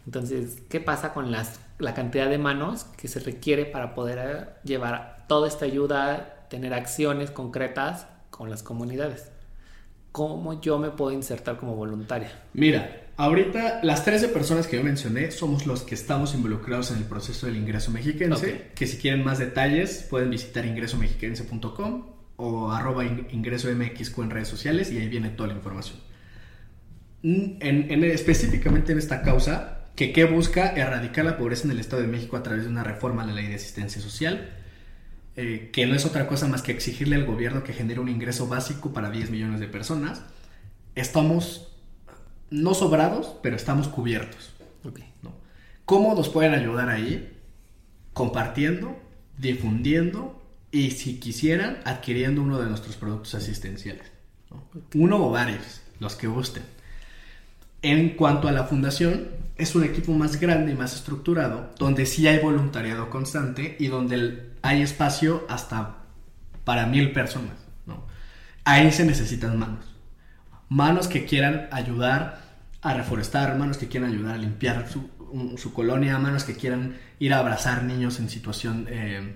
[0.06, 4.46] Entonces, ¿qué pasa con las, la cantidad de manos que se requiere para poder eh,
[4.62, 9.32] llevar toda esta ayuda, tener acciones concretas con las comunidades?
[10.12, 12.30] ¿Cómo yo me puedo insertar como voluntaria?
[12.52, 17.04] Mira, ahorita las 13 personas que yo mencioné somos los que estamos involucrados en el
[17.06, 18.70] proceso del ingreso mexiquense.
[18.76, 24.90] Que si quieren más detalles pueden visitar ingresomexiquense.com o arroba ingreso MX en redes sociales
[24.90, 25.98] y ahí viene toda la información.
[27.22, 32.08] En, específicamente en esta causa, que ¿qué busca erradicar la pobreza en el Estado de
[32.08, 34.50] México a través de una reforma a la ley de asistencia social,
[35.36, 38.48] eh, que no es otra cosa más que exigirle al gobierno que genere un ingreso
[38.48, 40.22] básico para 10 millones de personas.
[40.94, 41.72] Estamos
[42.50, 44.52] no sobrados, pero estamos cubiertos.
[45.84, 47.36] ¿Cómo nos pueden ayudar ahí?
[48.12, 49.00] Compartiendo,
[49.36, 50.41] difundiendo
[50.72, 54.10] y si quisieran, adquiriendo uno de nuestros productos asistenciales.
[54.94, 56.62] Uno o varios, los que gusten.
[57.82, 62.26] En cuanto a la fundación, es un equipo más grande y más estructurado, donde sí
[62.26, 65.98] hay voluntariado constante y donde hay espacio hasta
[66.64, 67.62] para mil personas.
[68.64, 69.84] Ahí se necesitan manos.
[70.68, 72.40] Manos que quieran ayudar
[72.80, 77.38] a reforestar, manos que quieran ayudar a limpiar su, colonia, manos que quieran ir a
[77.38, 79.34] abrazar niños en situación eh,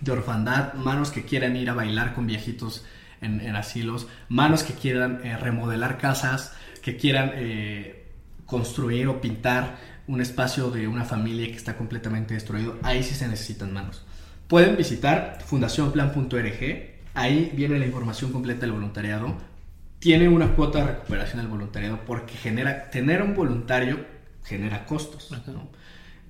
[0.00, 2.84] de orfandad, manos que quieran ir a bailar con viejitos
[3.20, 8.06] en, asilos, manos que quieran eh, remodelar casas, que quieran eh,
[8.46, 9.76] construir o pintar
[10.06, 14.04] un espacio de una familia que está completamente destruido, ahí sí se necesitan manos.
[14.48, 16.60] Pueden visitar fundacionplan.org,
[17.14, 19.36] ahí viene la información completa del voluntariado,
[19.98, 24.04] tiene una cuota de recuperación del voluntariado porque genera, tener un voluntario
[24.44, 25.30] genera costos.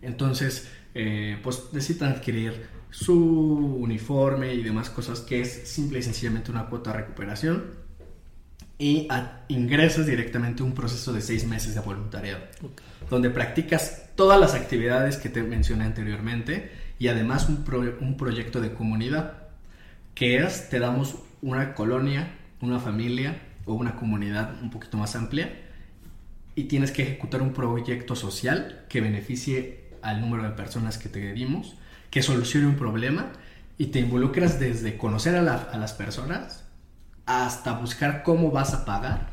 [0.03, 6.51] Entonces, eh, pues necesitan adquirir su uniforme y demás cosas que es simple y sencillamente
[6.51, 7.65] una cuota de recuperación
[8.79, 9.09] y
[9.49, 12.41] ingresas directamente a un proceso de seis meses de voluntariado,
[13.11, 17.65] donde practicas todas las actividades que te mencioné anteriormente y además un,
[18.01, 19.49] un proyecto de comunidad,
[20.15, 25.53] que es, te damos una colonia, una familia, o una comunidad un poquito más amplia
[26.55, 31.33] y tienes que ejecutar un proyecto social que beneficie al número de personas que te
[31.33, 31.77] dimos,
[32.11, 33.33] que solucione un problema
[33.79, 36.65] y te involucras desde conocer a, las personas
[37.27, 39.29] hasta buscar cómo vas a pagar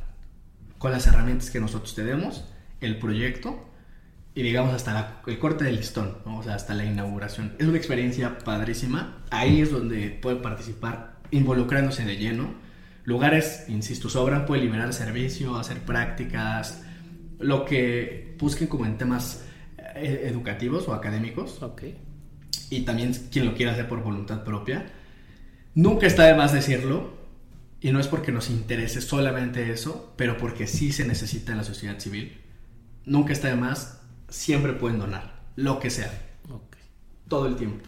[0.77, 2.45] con las herramientas que nosotros te demos
[2.79, 3.67] el proyecto
[4.35, 7.55] y digamos hasta el corte del listón, o sea, hasta la inauguración.
[7.57, 9.17] Es una experiencia padrísima.
[9.31, 12.67] Ahí es donde puede participar involucrándose de lleno
[13.07, 16.83] lugares, insisto, sobran, puede liberar servicio, hacer prácticas,
[17.39, 19.45] lo que busquen como en temas
[19.95, 21.63] eh, educativos o académicos.
[21.63, 21.83] Ok.
[22.69, 24.85] Y también quien lo quiera hacer por voluntad propia.
[25.75, 27.17] Nunca está de más decirlo,
[27.79, 31.63] y no es porque nos interese solamente eso, pero porque sí se necesita en la
[31.63, 32.41] sociedad civil.
[33.05, 36.11] Nunca está de más, siempre pueden donar, lo que sea.
[36.49, 36.75] Ok.
[37.27, 37.85] Todo el tiempo.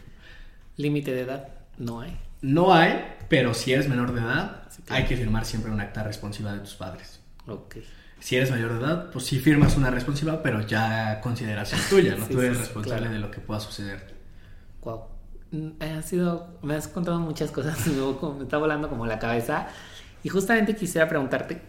[0.76, 1.48] ¿Límite de edad?
[1.78, 2.16] No hay.
[2.42, 6.52] No hay, pero si eres menor de edad, hay que firmar siempre un acta responsiva
[6.52, 7.20] de tus padres.
[7.46, 7.78] Ok.
[8.20, 12.26] Si eres mayor de edad, pues sí firmas una responsiva, pero ya consideración tuya, ¿no?
[12.26, 14.19] Tú eres responsable de lo que pueda suceder.
[14.82, 15.02] Wow.
[15.52, 17.86] Mm, sido, me has contado muchas cosas,
[18.38, 19.68] me está volando como la cabeza.
[20.22, 21.60] Y justamente quisiera preguntarte,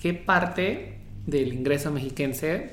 [0.00, 2.72] ¿qué parte del ingreso mexiquense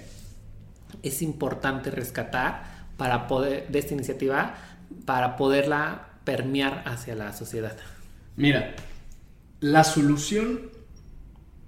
[1.04, 2.64] es importante rescatar
[2.98, 4.56] para poder, de esta iniciativa,
[5.06, 7.78] para poderla permear hacia la sociedad?
[8.36, 8.76] Mira,
[9.60, 10.72] la solución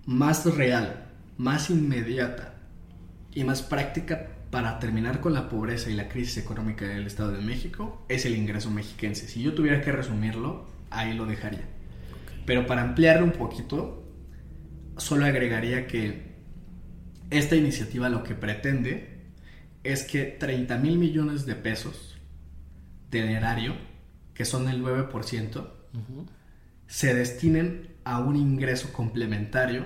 [0.06, 1.06] más real,
[1.38, 2.54] más inmediata
[3.34, 7.42] y más práctica para terminar con la pobreza y la crisis económica del Estado de
[7.42, 9.28] México es el ingreso mexiquense.
[9.28, 11.64] Si yo tuviera que resumirlo, ahí lo dejaría.
[12.46, 14.04] Pero para ampliarlo un poquito,
[14.98, 16.36] solo agregaría que
[17.30, 19.22] esta iniciativa lo que pretende
[19.84, 22.18] es que 30 mil millones de pesos
[23.10, 23.76] del erario
[24.34, 25.68] que son el 9%,
[26.88, 29.86] se destinen a un ingreso complementario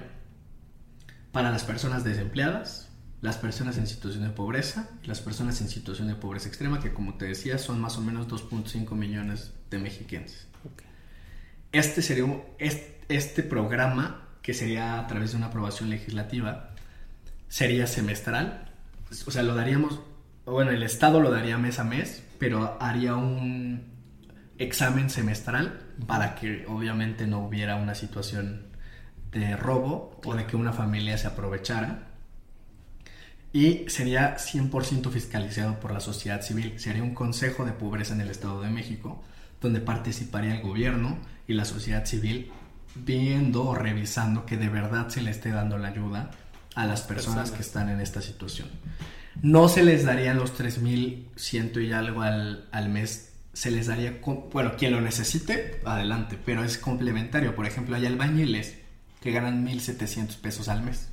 [1.31, 2.84] para las personas desempleadas
[3.21, 6.93] las personas en situación de pobreza y las personas en situación de pobreza extrema, que
[6.93, 10.47] como te decía son más o menos 2.5 millones de mexicanos.
[11.71, 12.25] Este sería
[12.57, 16.69] este, programa, que sería a través de una aprobación legislativa,
[17.49, 18.71] sería semestral.
[19.25, 19.99] O sea, lo daríamos,
[20.45, 23.93] bueno, el Estado lo daría mes a mes, pero haría un
[24.57, 28.67] examen semestral para que obviamente no hubiera una situación
[29.31, 32.14] de robo o de que una familia se aprovechara
[33.55, 36.73] y sería 100% fiscalizado por la sociedad civil.
[36.75, 39.23] Sería un consejo de pobreza en el Estado de México,
[39.61, 42.51] donde participaría el gobierno y la sociedad civil
[42.95, 46.31] viendo o revisando que de verdad se le esté dando la ayuda
[46.75, 48.67] a las personas, que están en esta situación.
[49.41, 54.19] No se les darían los 3.100 y algo al, al mes, se les daría,
[54.51, 57.55] bueno, quien lo necesite, adelante, pero es complementario.
[57.55, 58.79] Por ejemplo, hay albañiles
[59.21, 61.07] que ganan 1.700 pesos al mes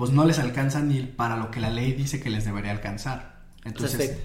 [0.00, 3.42] pues no les alcanza ni para lo que la ley dice que les debería alcanzar.
[3.66, 4.16] Entonces,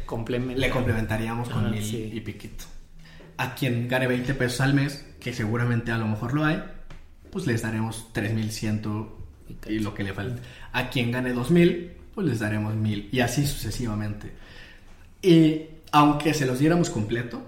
[0.56, 2.64] le complementaríamos con mil y piquito.
[3.36, 6.64] A quien gane 20 pesos al mes, que seguramente a lo mejor lo hay,
[7.30, 8.84] pues les daremos 3100
[9.68, 10.42] y, y lo que le falta.
[10.72, 14.32] A quien gane 2000, pues les daremos 1000 y así sucesivamente.
[15.22, 17.46] Y aunque se los diéramos completo,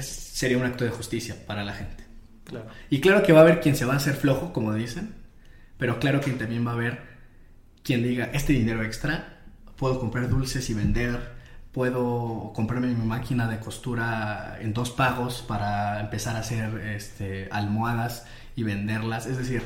[0.00, 2.02] sería un acto de justicia para la gente.
[2.90, 5.22] Y claro que va a haber quien se va a hacer flojo, como dicen,
[5.78, 7.14] pero claro que también va a haber
[7.82, 9.42] quien diga, este dinero extra,
[9.76, 11.34] puedo comprar dulces y vender,
[11.72, 18.26] puedo comprarme mi máquina de costura en dos pagos para empezar a hacer este, almohadas
[18.56, 19.26] y venderlas.
[19.26, 19.62] Es decir,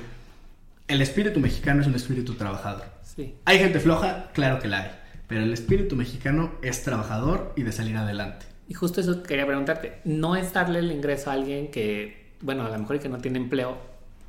[0.89, 2.87] el espíritu mexicano es un espíritu trabajador.
[3.03, 3.37] Sí.
[3.45, 4.31] ¿Hay gente floja?
[4.33, 4.91] Claro que la hay.
[5.29, 8.47] Pero el espíritu mexicano es trabajador y de salir adelante.
[8.67, 10.01] Y justo eso quería preguntarte.
[10.05, 13.39] No es darle el ingreso a alguien que, bueno, a lo mejor que no tiene
[13.39, 13.79] empleo,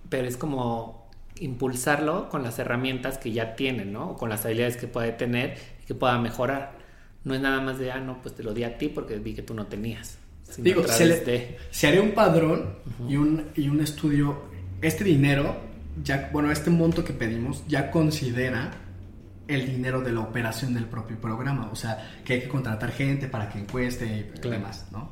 [0.09, 1.09] pero es como
[1.39, 4.11] impulsarlo con las herramientas que ya tiene, ¿no?
[4.11, 6.77] O con las habilidades que puede tener y que pueda mejorar.
[7.23, 9.33] No es nada más de, ah, no, pues te lo di a ti porque vi
[9.33, 10.17] que tú no tenías.
[10.57, 12.75] Digo, se, se, haría un padrón
[13.07, 14.49] y, un, y un estudio.
[14.81, 15.55] Este dinero,
[16.03, 18.71] ya, bueno, este monto que pedimos ya considera
[19.47, 21.69] el dinero de la operación del propio programa.
[21.71, 25.11] O sea, que hay que contratar gente para que encueste y demás, ¿no?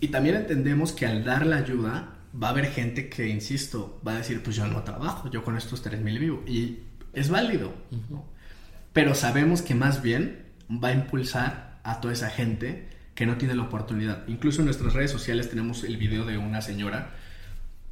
[0.00, 4.12] Y también entendemos que al dar la ayuda, va a haber gente que, insisto, va
[4.12, 6.42] a decir, pues yo no trabajo, yo con estos 3.000 vivo.
[6.46, 6.80] Y
[7.12, 7.74] es válido.
[8.92, 13.54] Pero sabemos que más bien va a impulsar a toda esa gente que no tiene
[13.54, 14.26] la oportunidad.
[14.28, 17.10] Incluso en nuestras redes sociales tenemos el video de una señora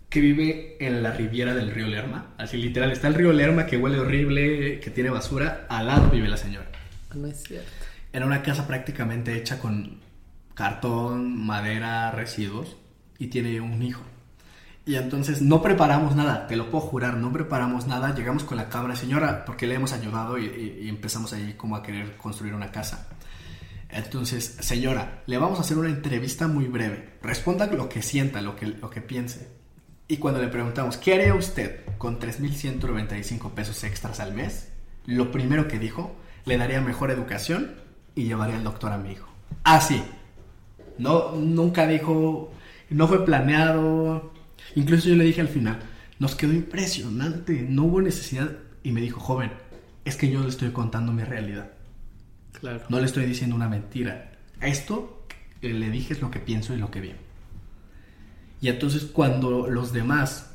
[0.09, 2.35] que vive en la riviera del río Lerma.
[2.39, 5.67] Así literal, está el río Lerma que huele horrible, que tiene basura.
[5.69, 6.71] Al lado vive la señora.
[7.15, 7.69] No es cierto.
[8.13, 9.99] En una casa prácticamente hecha con
[10.55, 12.77] cartón, madera, residuos.
[13.19, 14.03] Y tiene un hijo.
[14.89, 18.15] Y entonces no preparamos nada, te lo puedo jurar, no preparamos nada.
[18.15, 22.17] Llegamos con la cabra, señora, porque le hemos ayudado y, empezamos ahí como a querer
[22.17, 23.07] construir una casa.
[23.91, 27.19] Entonces, señora, le vamos a hacer una entrevista muy breve.
[27.21, 29.51] Responda lo que sienta, lo que, lo que piense.
[30.09, 34.71] Y cuando le preguntamos, ¿qué haría usted con 3.195 pesos extras al mes?
[35.05, 36.17] Lo primero que dijo,
[36.47, 37.75] le daría mejor educación
[38.15, 39.29] y llevaría al doctor a mi hijo.
[39.65, 40.03] Así.
[40.97, 42.51] no, nunca dijo,
[42.89, 44.33] no fue planeado,
[44.75, 45.79] Incluso yo le dije al final,
[46.19, 48.51] nos quedó impresionante, no hubo necesidad.
[48.83, 49.51] Y me dijo, joven,
[50.05, 51.71] es que yo le estoy contando mi realidad.
[52.53, 52.83] Claro.
[52.89, 54.33] No le estoy diciendo una mentira.
[54.61, 55.27] Esto
[55.61, 57.17] le dije es lo que pienso y lo que veo.
[58.61, 60.51] Y entonces cuando los demás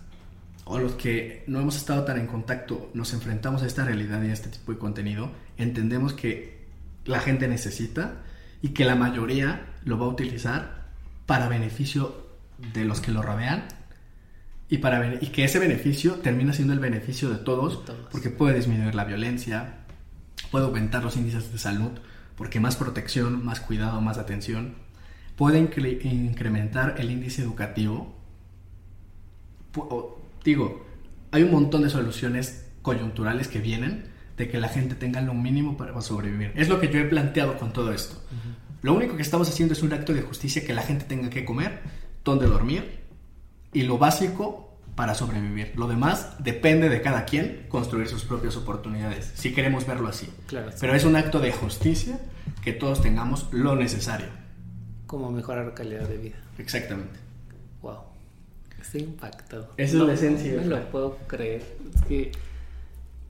[0.66, 4.30] o los que no hemos estado tan en contacto nos enfrentamos a esta realidad y
[4.30, 6.64] a este tipo de contenido, entendemos que
[7.06, 8.24] la gente necesita
[8.62, 10.88] y que la mayoría lo va a utilizar
[11.26, 12.28] para beneficio
[12.74, 13.66] de los que lo rodean
[14.74, 18.96] y, para, y que ese beneficio termina siendo el beneficio de todos, porque puede disminuir
[18.96, 19.76] la violencia,
[20.50, 21.92] puede aumentar los índices de salud,
[22.36, 24.74] porque más protección, más cuidado, más atención,
[25.36, 28.16] puede incrementar el índice educativo.
[30.44, 30.84] digo,
[31.30, 34.06] hay un montón de soluciones coyunturales que vienen
[34.38, 36.52] de que la gente tenga lo mínimo para sobrevivir.
[36.56, 38.20] Es lo que yo he planteado con todo esto.
[38.82, 41.46] Lo único que estamos haciendo es un acto de justicia que la gente tenga que
[41.46, 41.82] comer,
[42.24, 43.04] donde dormir
[43.74, 44.63] y lo básico
[44.96, 45.74] para sobrevivir.
[45.76, 50.30] Lo demás depende de cada quien construir sus propias oportunidades, si queremos verlo así.
[50.80, 52.20] Pero es un acto de justicia
[52.64, 54.28] que todos tengamos lo necesario.
[55.08, 56.36] Como mejorar calidad de vida.
[56.58, 57.20] Exactamente.
[57.82, 58.00] Wow.
[58.80, 59.70] Estoy impactado.
[59.78, 60.54] Esa es la esencia.
[60.56, 61.64] No me lo puedo creer.
[61.96, 62.32] Es que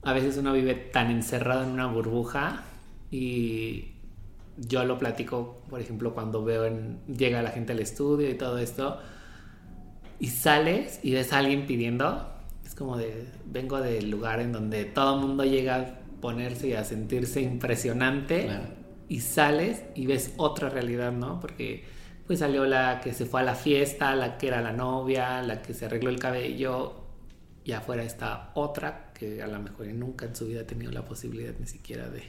[0.02, 2.64] a veces uno vive tan encerrado en una burbuja
[3.10, 3.92] y
[4.56, 8.58] yo lo platico, por ejemplo, cuando veo en, llega la gente al estudio y todo
[8.58, 9.00] esto
[10.20, 12.30] y sales y ves a alguien pidiendo,
[12.64, 16.72] Es como de, vengo del lugar en donde todo el mundo llega a ponerse y
[16.74, 18.66] a sentirse impresionante Claro.
[19.08, 21.40] y sales y ves otra realidad, ¿no?
[21.40, 21.84] Porque
[22.26, 25.60] pues salió la que se fue a la fiesta, la que era la novia, la
[25.60, 27.04] que se arregló el cabello
[27.64, 31.04] y afuera está otra que a lo mejor nunca en su vida ha tenido la
[31.04, 32.22] posibilidad ni siquiera de...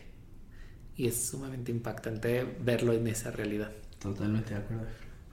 [0.97, 3.71] Y es sumamente impactante verlo en esa realidad.
[3.99, 4.85] Totalmente de acuerdo.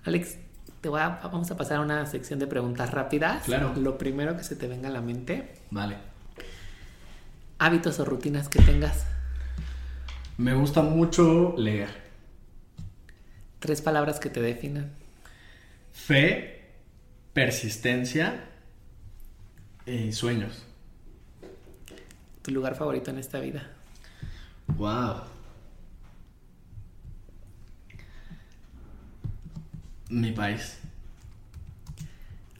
[0.05, 0.39] Alex,
[0.83, 3.45] te voy a- vamos a pasar a una sección de preguntas rápidas.
[3.45, 3.73] Claro.
[3.77, 5.97] Lo primero que se te venga a la mente, Vale.
[7.59, 9.07] hábitos o rutinas que tengas.
[10.37, 11.89] Me gusta mucho leer.
[13.61, 14.91] Tres palabras que te definan.
[15.93, 16.71] Fe,
[17.33, 18.45] persistencia
[19.87, 20.65] y sueños.
[22.43, 23.71] Tu lugar favorito en esta vida.
[24.77, 25.23] Wow.
[30.13, 30.77] Mi país.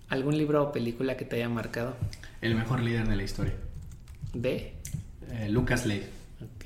[0.09, 1.97] ¿Algún libro o película que te haya marcado?
[2.41, 3.53] El mejor líder de la historia.
[4.33, 4.73] De.
[5.31, 6.07] Eh, Lucas Leigh.
[6.41, 6.65] Ok.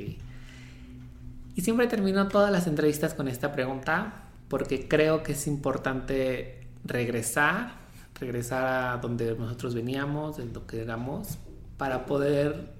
[1.57, 7.72] Y siempre termino todas las entrevistas con esta pregunta porque creo que es importante regresar,
[8.20, 11.39] regresar a donde nosotros veníamos, de lo que éramos,
[11.78, 12.70] para poder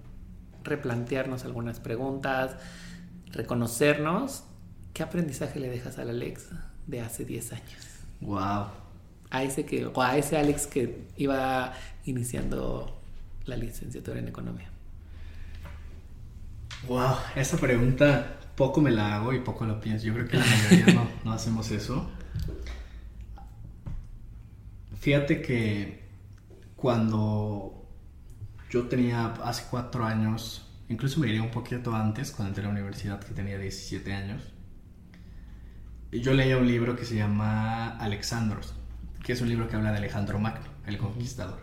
[0.63, 2.55] replantearnos algunas preguntas,
[3.33, 4.45] reconocernos.
[4.95, 6.51] ¿Qué aprendizaje le dejas al Alex
[6.87, 7.96] de hace 10 años?
[8.21, 8.67] Wow.
[9.31, 11.73] A ese, que, o a ese Alex que iba
[12.05, 13.01] iniciando
[13.45, 14.71] la licenciatura en economía.
[16.89, 17.17] Wow.
[17.35, 20.07] Esa pregunta poco me la hago y poco lo pienso.
[20.07, 22.09] Yo creo que la mayoría no, no hacemos eso.
[25.01, 26.05] Fíjate que
[26.75, 27.87] cuando
[28.71, 32.73] yo tenía hace cuatro años, incluso me diría un poquito antes, cuando entré a la
[32.73, 34.43] universidad, que tenía 17 años,
[36.21, 38.75] yo leía un libro que se llama Alexandros,
[39.23, 41.59] que es un libro que habla de Alejandro Magno, el conquistador.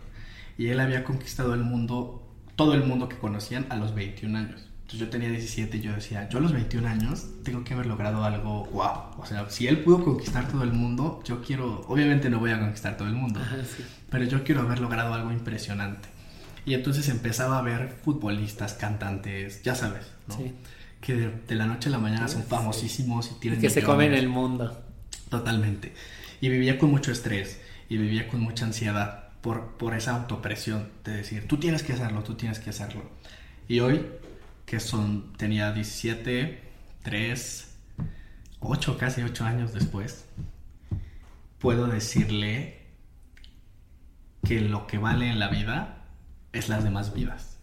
[0.58, 2.26] Y él había conquistado el mundo,
[2.56, 4.68] todo el mundo que conocían a los 21 años.
[4.82, 7.86] Entonces yo tenía 17 y yo decía, yo a los 21 años tengo que haber
[7.86, 9.18] logrado algo wow.
[9.18, 12.60] O sea, si él pudo conquistar todo el mundo, yo quiero, obviamente no voy a
[12.60, 13.82] conquistar todo el mundo, Ajá, sí.
[14.10, 16.10] pero yo quiero haber logrado algo impresionante.
[16.66, 20.36] Y entonces empezaba a ver futbolistas, cantantes, ya sabes, ¿no?
[20.36, 20.52] Sí.
[21.04, 22.48] Que de, de la noche a la mañana son Sí.
[22.48, 23.94] famosísimos y tienen que se millones.
[24.08, 24.82] comen el mundo.
[25.28, 25.92] Totalmente.
[26.40, 31.12] Y vivía con mucho estrés y vivía con mucha ansiedad por, por esa autopresión de
[31.18, 33.02] decir, tú tienes que hacerlo, tú tienes que hacerlo.
[33.68, 34.06] Y hoy,
[34.64, 36.62] que son, tenía 17,
[37.02, 37.74] 3,
[38.60, 40.24] 8, casi 8 años después,
[41.58, 42.78] puedo decirle
[44.46, 46.04] que lo que vale en la vida
[46.54, 47.53] es las demás vidas.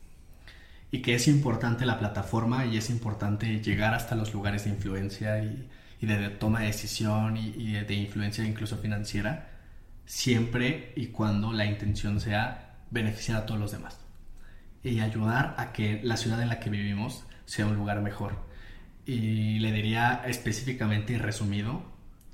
[0.91, 5.41] Y que es importante la plataforma y es importante llegar hasta los lugares de influencia
[5.43, 5.69] y,
[6.01, 9.49] y de, toma de decisión y, y de, de influencia incluso financiera,
[10.05, 14.01] siempre y cuando la intención sea beneficiar a todos los demás
[14.83, 18.35] y ayudar a que la ciudad en la que vivimos sea un lugar mejor.
[19.05, 21.83] Y le diría específicamente y resumido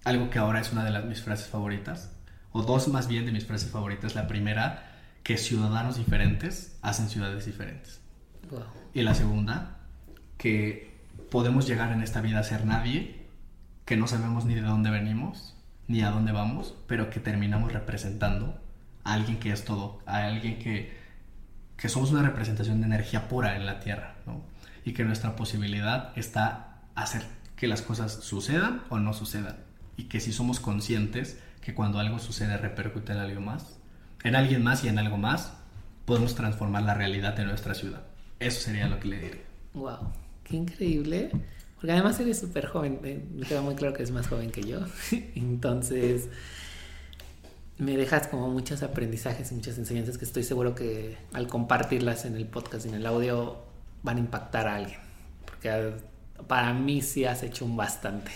[0.03, 2.11] algo que ahora es una de las mis frases favoritas,
[2.51, 4.15] o dos más bien de mis frases favoritas.
[4.15, 8.01] La primera, que ciudadanos diferentes hacen ciudades diferentes.
[8.93, 9.77] Y la segunda,
[10.37, 10.97] que
[11.31, 13.27] podemos llegar en esta vida a ser nadie,
[13.85, 15.55] que no sabemos ni de dónde venimos,
[15.87, 18.59] ni a dónde vamos, pero que terminamos representando
[19.03, 20.97] a alguien que es todo, a alguien que,
[21.77, 24.15] que somos una representación de energía pura en la Tierra.
[24.83, 27.23] Y que nuestra posibilidad está hacer
[27.55, 29.57] que las cosas sucedan o no sucedan.
[29.97, 33.77] Y que si somos conscientes que cuando algo sucede repercute en algo más,
[34.23, 35.53] en alguien más y en algo más,
[36.05, 38.03] podemos transformar la realidad de nuestra ciudad.
[38.39, 39.43] Eso sería lo que le diría.
[39.73, 40.11] Wow,
[40.43, 41.31] qué increíble.
[41.75, 42.99] Porque además eres súper joven.
[43.03, 44.79] eh, Me queda muy claro que es más joven que yo.
[45.35, 46.29] Entonces,
[47.77, 52.35] me dejas como muchos aprendizajes y muchas enseñanzas que estoy seguro que al compartirlas en
[52.35, 53.57] el podcast y en el audio
[54.03, 54.99] van a impactar a alguien.
[55.45, 55.93] Porque
[56.47, 58.31] para mí sí has hecho un bastante.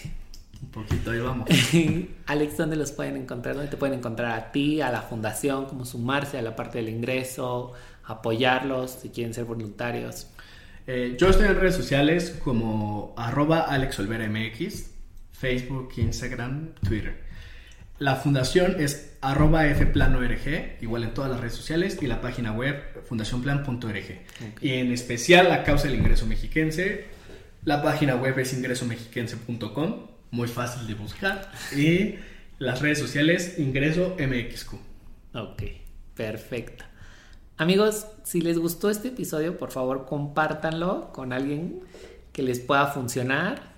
[0.61, 1.49] Un poquito, ahí vamos.
[2.27, 3.55] Alex, ¿dónde los pueden encontrar?
[3.55, 5.65] ¿Dónde te pueden encontrar a ti, a la fundación?
[5.65, 7.73] ¿Cómo sumarse a la parte del ingreso?
[8.03, 10.27] Apoyarlos si quieren ser voluntarios.
[10.87, 14.91] Eh, yo estoy en redes sociales como arroba alexolveramx,
[15.31, 17.31] Facebook, Instagram, Twitter.
[17.99, 23.03] La fundación es arroba fplanorg, igual en todas las redes sociales, y la página web
[23.05, 24.21] fundacionplan.org.
[24.59, 27.05] Y en especial la causa del ingreso mexiquense,
[27.63, 32.15] la página web es ingresomexiquense.com, muy fácil de buscar, y
[32.57, 34.73] las redes sociales ingreso MXQ.
[35.35, 35.63] Ok,
[36.15, 36.85] perfecto.
[37.61, 41.81] Amigos, si les gustó este episodio, por favor compártanlo con alguien
[42.33, 43.75] que les pueda funcionar.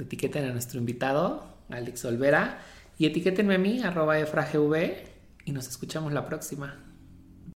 [0.00, 2.58] Etiqueten a nuestro invitado, Alex Olvera,
[2.98, 4.74] y etiquétenme a mí, arroba efragv,
[5.44, 6.89] y nos escuchamos la próxima.